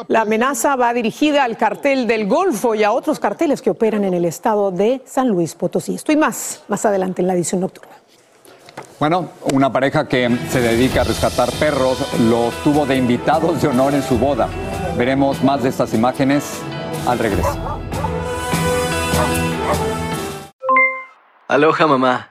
La 0.08 0.22
amenaza 0.22 0.76
va 0.76 0.92
dirigida 0.92 1.44
al 1.44 1.56
cartel 1.56 2.06
del 2.06 2.26
Golfo 2.26 2.74
y 2.74 2.84
a 2.84 2.92
otros 2.92 3.18
carteles 3.18 3.62
que 3.62 3.70
operan 3.70 4.04
en 4.04 4.12
el 4.12 4.26
estado 4.26 4.70
de 4.70 5.00
San 5.06 5.28
Luis 5.28 5.54
Potosí. 5.54 5.94
Estoy 5.94 6.16
más, 6.16 6.62
más 6.68 6.84
adelante 6.84 7.22
en 7.22 7.28
la 7.28 7.34
edición 7.34 7.62
nocturna. 7.62 7.94
Bueno, 9.00 9.30
una 9.52 9.72
pareja 9.72 10.06
que 10.06 10.28
se 10.50 10.60
dedica 10.60 11.00
a 11.00 11.04
rescatar 11.04 11.50
perros 11.52 11.98
los 12.28 12.52
tuvo 12.62 12.84
de 12.84 12.96
invitados 12.96 13.62
de 13.62 13.68
honor 13.68 13.94
en 13.94 14.02
su 14.02 14.18
boda. 14.18 14.48
Veremos 14.96 15.42
más 15.42 15.62
de 15.62 15.70
estas 15.70 15.94
imágenes 15.94 16.44
al 17.06 17.18
regreso. 17.18 17.56
Aloha 21.46 21.86
mamá, 21.86 22.30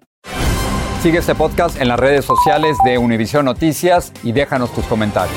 Sigue 1.01 1.17
este 1.17 1.33
podcast 1.33 1.81
en 1.81 1.87
las 1.87 1.99
redes 1.99 2.25
sociales 2.25 2.77
de 2.85 2.99
Univision 2.99 3.43
Noticias 3.43 4.13
y 4.21 4.33
déjanos 4.33 4.71
tus 4.71 4.85
comentarios. 4.85 5.35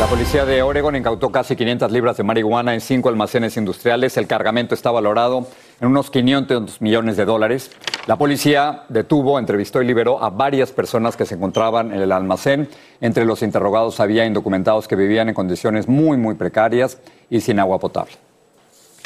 La 0.00 0.06
policía 0.06 0.44
de 0.44 0.62
Oregon 0.62 0.96
incautó 0.96 1.30
casi 1.30 1.54
500 1.54 1.92
libras 1.92 2.16
de 2.16 2.24
marihuana 2.24 2.74
en 2.74 2.80
cinco 2.80 3.08
almacenes 3.08 3.56
industriales. 3.56 4.16
El 4.16 4.26
cargamento 4.26 4.74
está 4.74 4.90
valorado 4.90 5.46
en 5.80 5.86
unos 5.86 6.10
500 6.10 6.82
millones 6.82 7.16
de 7.16 7.24
dólares. 7.24 7.70
La 8.08 8.16
policía 8.16 8.82
detuvo, 8.88 9.38
entrevistó 9.38 9.80
y 9.80 9.86
liberó 9.86 10.20
a 10.24 10.30
varias 10.30 10.72
personas 10.72 11.16
que 11.16 11.24
se 11.24 11.36
encontraban 11.36 11.92
en 11.92 12.00
el 12.00 12.10
almacén. 12.10 12.68
Entre 13.00 13.24
los 13.24 13.42
interrogados 13.42 14.00
había 14.00 14.26
indocumentados 14.26 14.88
que 14.88 14.96
vivían 14.96 15.28
en 15.28 15.34
condiciones 15.36 15.86
muy, 15.86 16.16
muy 16.16 16.34
precarias 16.34 16.98
y 17.30 17.42
sin 17.42 17.60
agua 17.60 17.78
potable. 17.78 18.14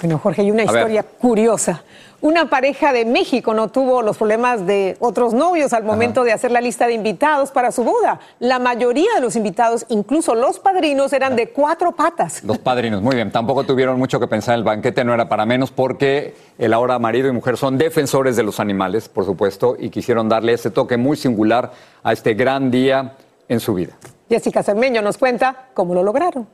Bueno, 0.03 0.19
Jorge, 0.19 0.43
hay 0.43 0.51
una 0.51 0.65
A 0.65 0.67
ver. 0.67 0.75
historia 0.77 1.03
curiosa. 1.05 1.85
Una 2.21 2.51
pareja 2.51 2.93
de 2.93 3.05
México 3.05 3.55
no 3.55 3.69
tuvo 3.69 4.03
los 4.03 4.17
problemas 4.17 4.67
de 4.67 4.97
otros 4.99 5.33
novios 5.33 5.73
al 5.73 5.85
momento 5.85 6.25
de 6.25 6.33
hacer 6.33 6.51
la 6.51 6.61
lista 6.61 6.87
de 6.89 6.95
invitados 6.95 7.53
para 7.53 7.71
su 7.73 7.85
boda. 7.85 8.19
La 8.41 8.59
mayoría 8.59 9.15
de 9.15 9.21
los 9.21 9.37
invitados, 9.37 9.87
incluso 9.89 10.35
los 10.35 10.59
padrinos, 10.59 11.13
eran 11.13 11.37
de 11.37 11.51
cuatro 11.51 11.93
patas. 11.93 12.43
Los 12.43 12.59
padrinos, 12.59 13.01
muy 13.01 13.15
bien. 13.15 13.31
Tampoco 13.31 13.65
tuvieron 13.65 13.97
mucho 13.99 14.19
que 14.19 14.27
pensar. 14.27 14.57
El 14.57 14.65
banquete 14.65 15.05
no 15.05 15.15
era 15.15 15.29
para 15.29 15.47
menos 15.47 15.71
porque 15.71 16.35
el 16.59 16.73
ahora 16.73 16.99
marido 16.99 17.29
y 17.29 17.33
mujer 17.33 17.57
son 17.57 17.79
defensores 17.79 18.37
de 18.37 18.43
los 18.43 18.59
animales, 18.59 19.09
por 19.09 19.25
supuesto, 19.25 19.77
y 19.79 19.91
quisieron 19.91 20.29
darle 20.29 20.53
ese 20.53 20.71
toque 20.71 20.97
muy 20.97 21.17
singular 21.17 21.73
a 22.03 22.13
este 22.13 22.35
gran 22.35 22.71
día 22.73 23.17
en 23.49 23.61
su 23.61 23.75
vida. 23.75 23.93
Jessica 24.29 24.63
Cermeño 24.63 25.01
nos 25.03 25.19
cuenta 25.19 25.69
cómo 25.75 25.95
lo 25.95 26.03
lograron. 26.03 26.47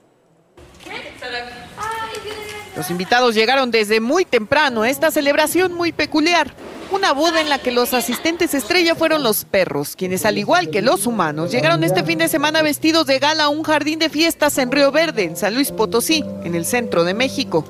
Los 2.79 2.93
invitados 2.93 3.35
llegaron 3.35 3.73
desde 3.73 3.99
muy 3.99 4.25
temprano 4.25 4.83
a 4.83 4.89
esta 4.89 5.11
celebración 5.11 5.75
muy 5.75 5.91
peculiar. 5.91 6.53
Una 6.93 7.13
boda 7.13 7.41
en 7.41 7.49
la 7.49 7.59
que 7.59 7.73
los 7.73 7.93
asistentes 7.93 8.55
estrella 8.55 8.95
fueron 8.95 9.25
los 9.25 9.45
perros, 9.45 9.97
quienes 9.97 10.25
al 10.25 10.39
igual 10.39 10.71
que 10.71 10.81
los 10.81 11.05
humanos 11.05 11.51
llegaron 11.51 11.83
este 11.83 12.05
fin 12.05 12.19
de 12.19 12.29
semana 12.29 12.63
vestidos 12.63 13.09
de 13.09 13.19
gala 13.19 13.45
a 13.45 13.49
un 13.49 13.65
jardín 13.65 13.99
de 13.99 14.09
fiestas 14.09 14.59
en 14.59 14.71
Río 14.71 14.93
Verde, 14.93 15.25
en 15.25 15.37
San 15.37 15.57
Luis 15.57 15.73
Potosí, 15.73 16.25
en 16.45 16.55
el 16.55 16.65
centro 16.65 17.03
de 17.03 17.15
México. 17.15 17.65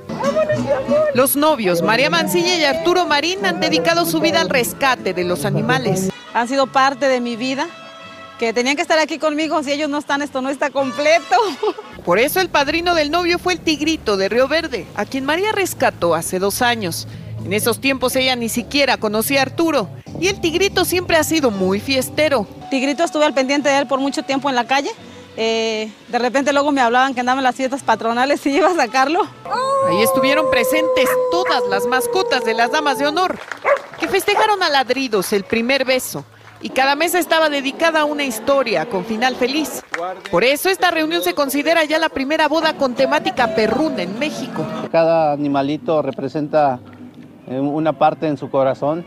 Los 1.14 1.36
novios, 1.36 1.80
María 1.80 2.10
Mancilla 2.10 2.56
y 2.56 2.64
Arturo 2.64 3.06
Marín, 3.06 3.46
han 3.46 3.60
dedicado 3.60 4.04
su 4.04 4.20
vida 4.20 4.42
al 4.42 4.50
rescate 4.50 5.14
de 5.14 5.24
los 5.24 5.46
animales. 5.46 6.10
han 6.34 6.48
sido 6.48 6.66
parte 6.66 7.08
de 7.08 7.22
mi 7.22 7.34
vida, 7.34 7.66
que 8.38 8.52
tenían 8.52 8.76
que 8.76 8.82
estar 8.82 8.98
aquí 8.98 9.18
conmigo, 9.18 9.62
si 9.62 9.72
ellos 9.72 9.90
no 9.90 9.98
están, 9.98 10.22
esto 10.22 10.40
no 10.40 10.48
está 10.48 10.70
completo. 10.70 11.36
Por 12.04 12.18
eso 12.18 12.40
el 12.40 12.48
padrino 12.48 12.94
del 12.94 13.10
novio 13.10 13.38
fue 13.38 13.54
el 13.54 13.60
tigrito 13.60 14.16
de 14.16 14.28
Río 14.28 14.48
Verde, 14.48 14.86
a 14.94 15.04
quien 15.04 15.24
María 15.24 15.52
rescató 15.52 16.14
hace 16.14 16.38
dos 16.38 16.62
años. 16.62 17.08
En 17.44 17.52
esos 17.52 17.80
tiempos 17.80 18.16
ella 18.16 18.36
ni 18.36 18.48
siquiera 18.48 18.96
conocía 18.96 19.40
a 19.40 19.42
Arturo 19.42 19.88
y 20.20 20.28
el 20.28 20.40
tigrito 20.40 20.84
siempre 20.84 21.16
ha 21.16 21.24
sido 21.24 21.50
muy 21.50 21.80
fiestero. 21.80 22.46
Tigrito 22.70 23.04
estuve 23.04 23.24
al 23.24 23.34
pendiente 23.34 23.68
de 23.68 23.78
él 23.78 23.86
por 23.86 24.00
mucho 24.00 24.22
tiempo 24.22 24.48
en 24.48 24.54
la 24.54 24.66
calle. 24.66 24.90
Eh, 25.36 25.92
de 26.08 26.18
repente 26.18 26.52
luego 26.52 26.72
me 26.72 26.80
hablaban 26.80 27.14
que 27.14 27.20
andaba 27.20 27.38
en 27.38 27.44
las 27.44 27.54
fiestas 27.54 27.82
patronales 27.82 28.44
y 28.46 28.50
iba 28.50 28.68
a 28.68 28.74
sacarlo. 28.74 29.26
Ahí 29.88 30.02
estuvieron 30.02 30.50
presentes 30.50 31.08
todas 31.30 31.62
las 31.70 31.86
mascotas 31.86 32.44
de 32.44 32.54
las 32.54 32.72
damas 32.72 32.98
de 32.98 33.06
honor, 33.06 33.38
que 34.00 34.08
festejaron 34.08 34.62
a 34.62 34.68
ladridos 34.68 35.32
el 35.32 35.44
primer 35.44 35.84
beso. 35.84 36.24
Y 36.60 36.70
cada 36.70 36.96
mesa 36.96 37.18
estaba 37.18 37.48
dedicada 37.48 38.00
a 38.00 38.04
una 38.04 38.24
historia 38.24 38.86
con 38.86 39.04
final 39.04 39.36
feliz. 39.36 39.82
Por 40.30 40.44
eso 40.44 40.68
esta 40.68 40.90
reunión 40.90 41.22
se 41.22 41.34
considera 41.34 41.84
ya 41.84 41.98
la 41.98 42.08
primera 42.08 42.48
boda 42.48 42.76
con 42.76 42.94
temática 42.94 43.54
perruna 43.54 44.02
en 44.02 44.18
México. 44.18 44.66
Cada 44.90 45.32
animalito 45.32 46.02
representa 46.02 46.80
eh, 47.46 47.60
una 47.60 47.92
parte 47.92 48.26
en 48.26 48.36
su 48.36 48.50
corazón. 48.50 49.04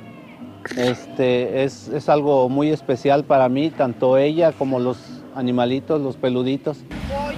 Este, 0.78 1.64
es, 1.64 1.88
es 1.90 2.08
algo 2.08 2.48
muy 2.48 2.70
especial 2.70 3.24
para 3.24 3.50
mí, 3.50 3.70
tanto 3.72 4.18
ella 4.18 4.52
como 4.52 4.80
los 4.80 4.98
animalitos, 5.36 6.00
los 6.00 6.18
peluditos. 6.18 6.78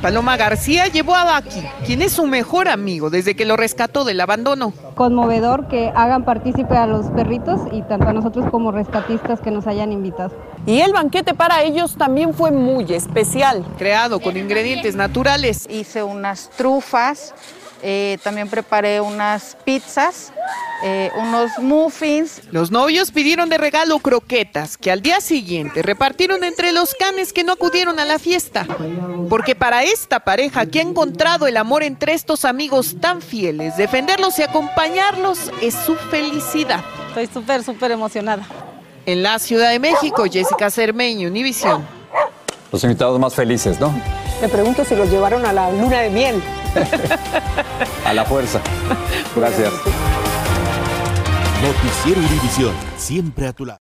Paloma 0.03 0.35
García 0.35 0.89
llevó 0.89 1.15
a 1.15 1.23
Baki, 1.23 1.63
quien 1.85 2.01
es 2.01 2.11
su 2.11 2.27
mejor 2.27 2.67
amigo 2.67 3.09
desde 3.09 3.37
que 3.37 3.45
lo 3.45 3.55
rescató 3.55 4.03
del 4.03 4.19
abandono. 4.19 4.73
Conmovedor 4.95 5.69
que 5.69 5.93
hagan 5.95 6.25
partícipe 6.25 6.75
a 6.75 6.85
los 6.87 7.05
perritos 7.11 7.61
y 7.71 7.83
tanto 7.83 8.09
a 8.09 8.11
nosotros 8.11 8.49
como 8.51 8.73
rescatistas 8.73 9.39
que 9.39 9.49
nos 9.49 9.65
hayan 9.65 9.93
invitado. 9.93 10.35
Y 10.65 10.81
el 10.81 10.91
banquete 10.91 11.33
para 11.33 11.63
ellos 11.63 11.95
también 11.95 12.33
fue 12.33 12.51
muy 12.51 12.83
especial, 12.93 13.63
creado 13.77 14.19
con 14.19 14.35
ingredientes 14.35 14.95
naturales. 14.95 15.67
Hice 15.69 16.03
unas 16.03 16.49
trufas, 16.49 17.33
eh, 17.85 18.17
también 18.23 18.47
preparé 18.47 19.01
unas 19.01 19.57
pizzas, 19.65 20.31
eh, 20.83 21.11
unos 21.17 21.51
muffins. 21.59 22.41
Los 22.49 22.71
novios 22.71 23.11
pidieron 23.11 23.49
de 23.49 23.57
regalo 23.57 23.99
croquetas 23.99 24.77
que 24.77 24.89
al 24.89 25.01
día 25.01 25.19
siguiente 25.19 25.81
repartieron 25.81 26.45
entre 26.45 26.71
los 26.71 26.95
canes 26.95 27.33
que 27.33 27.43
no 27.43 27.51
acudieron 27.51 27.99
a 27.99 28.05
la 28.05 28.19
fiesta. 28.19 28.65
Porque 29.29 29.53
para 29.53 29.83
esta 29.83 30.21
pareja 30.21 30.65
que 30.65 30.79
ha 30.79 30.83
encontrado 30.83 31.45
el 31.45 31.57
amor 31.57 31.83
entre 31.83 32.13
estos 32.13 32.45
amigos 32.45 32.95
tan 33.01 33.21
fieles, 33.21 33.75
defenderlos 33.75 34.39
y 34.39 34.43
acompañarlos 34.43 35.51
es 35.61 35.73
su 35.73 35.95
felicidad. 35.95 36.81
Estoy 37.09 37.27
súper, 37.27 37.63
súper 37.65 37.91
emocionada. 37.91 38.47
En 39.05 39.23
la 39.23 39.39
Ciudad 39.39 39.71
de 39.71 39.79
México, 39.79 40.23
Jessica 40.31 40.69
Cermeño, 40.69 41.27
Univisión. 41.27 41.85
Los 42.71 42.81
invitados 42.85 43.19
más 43.19 43.35
felices, 43.35 43.77
¿no? 43.81 43.93
Me 44.41 44.47
pregunto 44.47 44.85
si 44.85 44.95
los 44.95 45.09
llevaron 45.09 45.45
a 45.45 45.51
la 45.51 45.69
luna 45.69 45.99
de 45.99 46.09
miel. 46.09 46.41
A 48.05 48.13
la 48.13 48.25
fuerza. 48.25 48.61
Gracias. 49.35 49.71
Noticiero 51.61 52.19
Univisión, 52.19 52.75
siempre 52.97 53.47
a 53.47 53.53
tu 53.53 53.65
lado. 53.65 53.82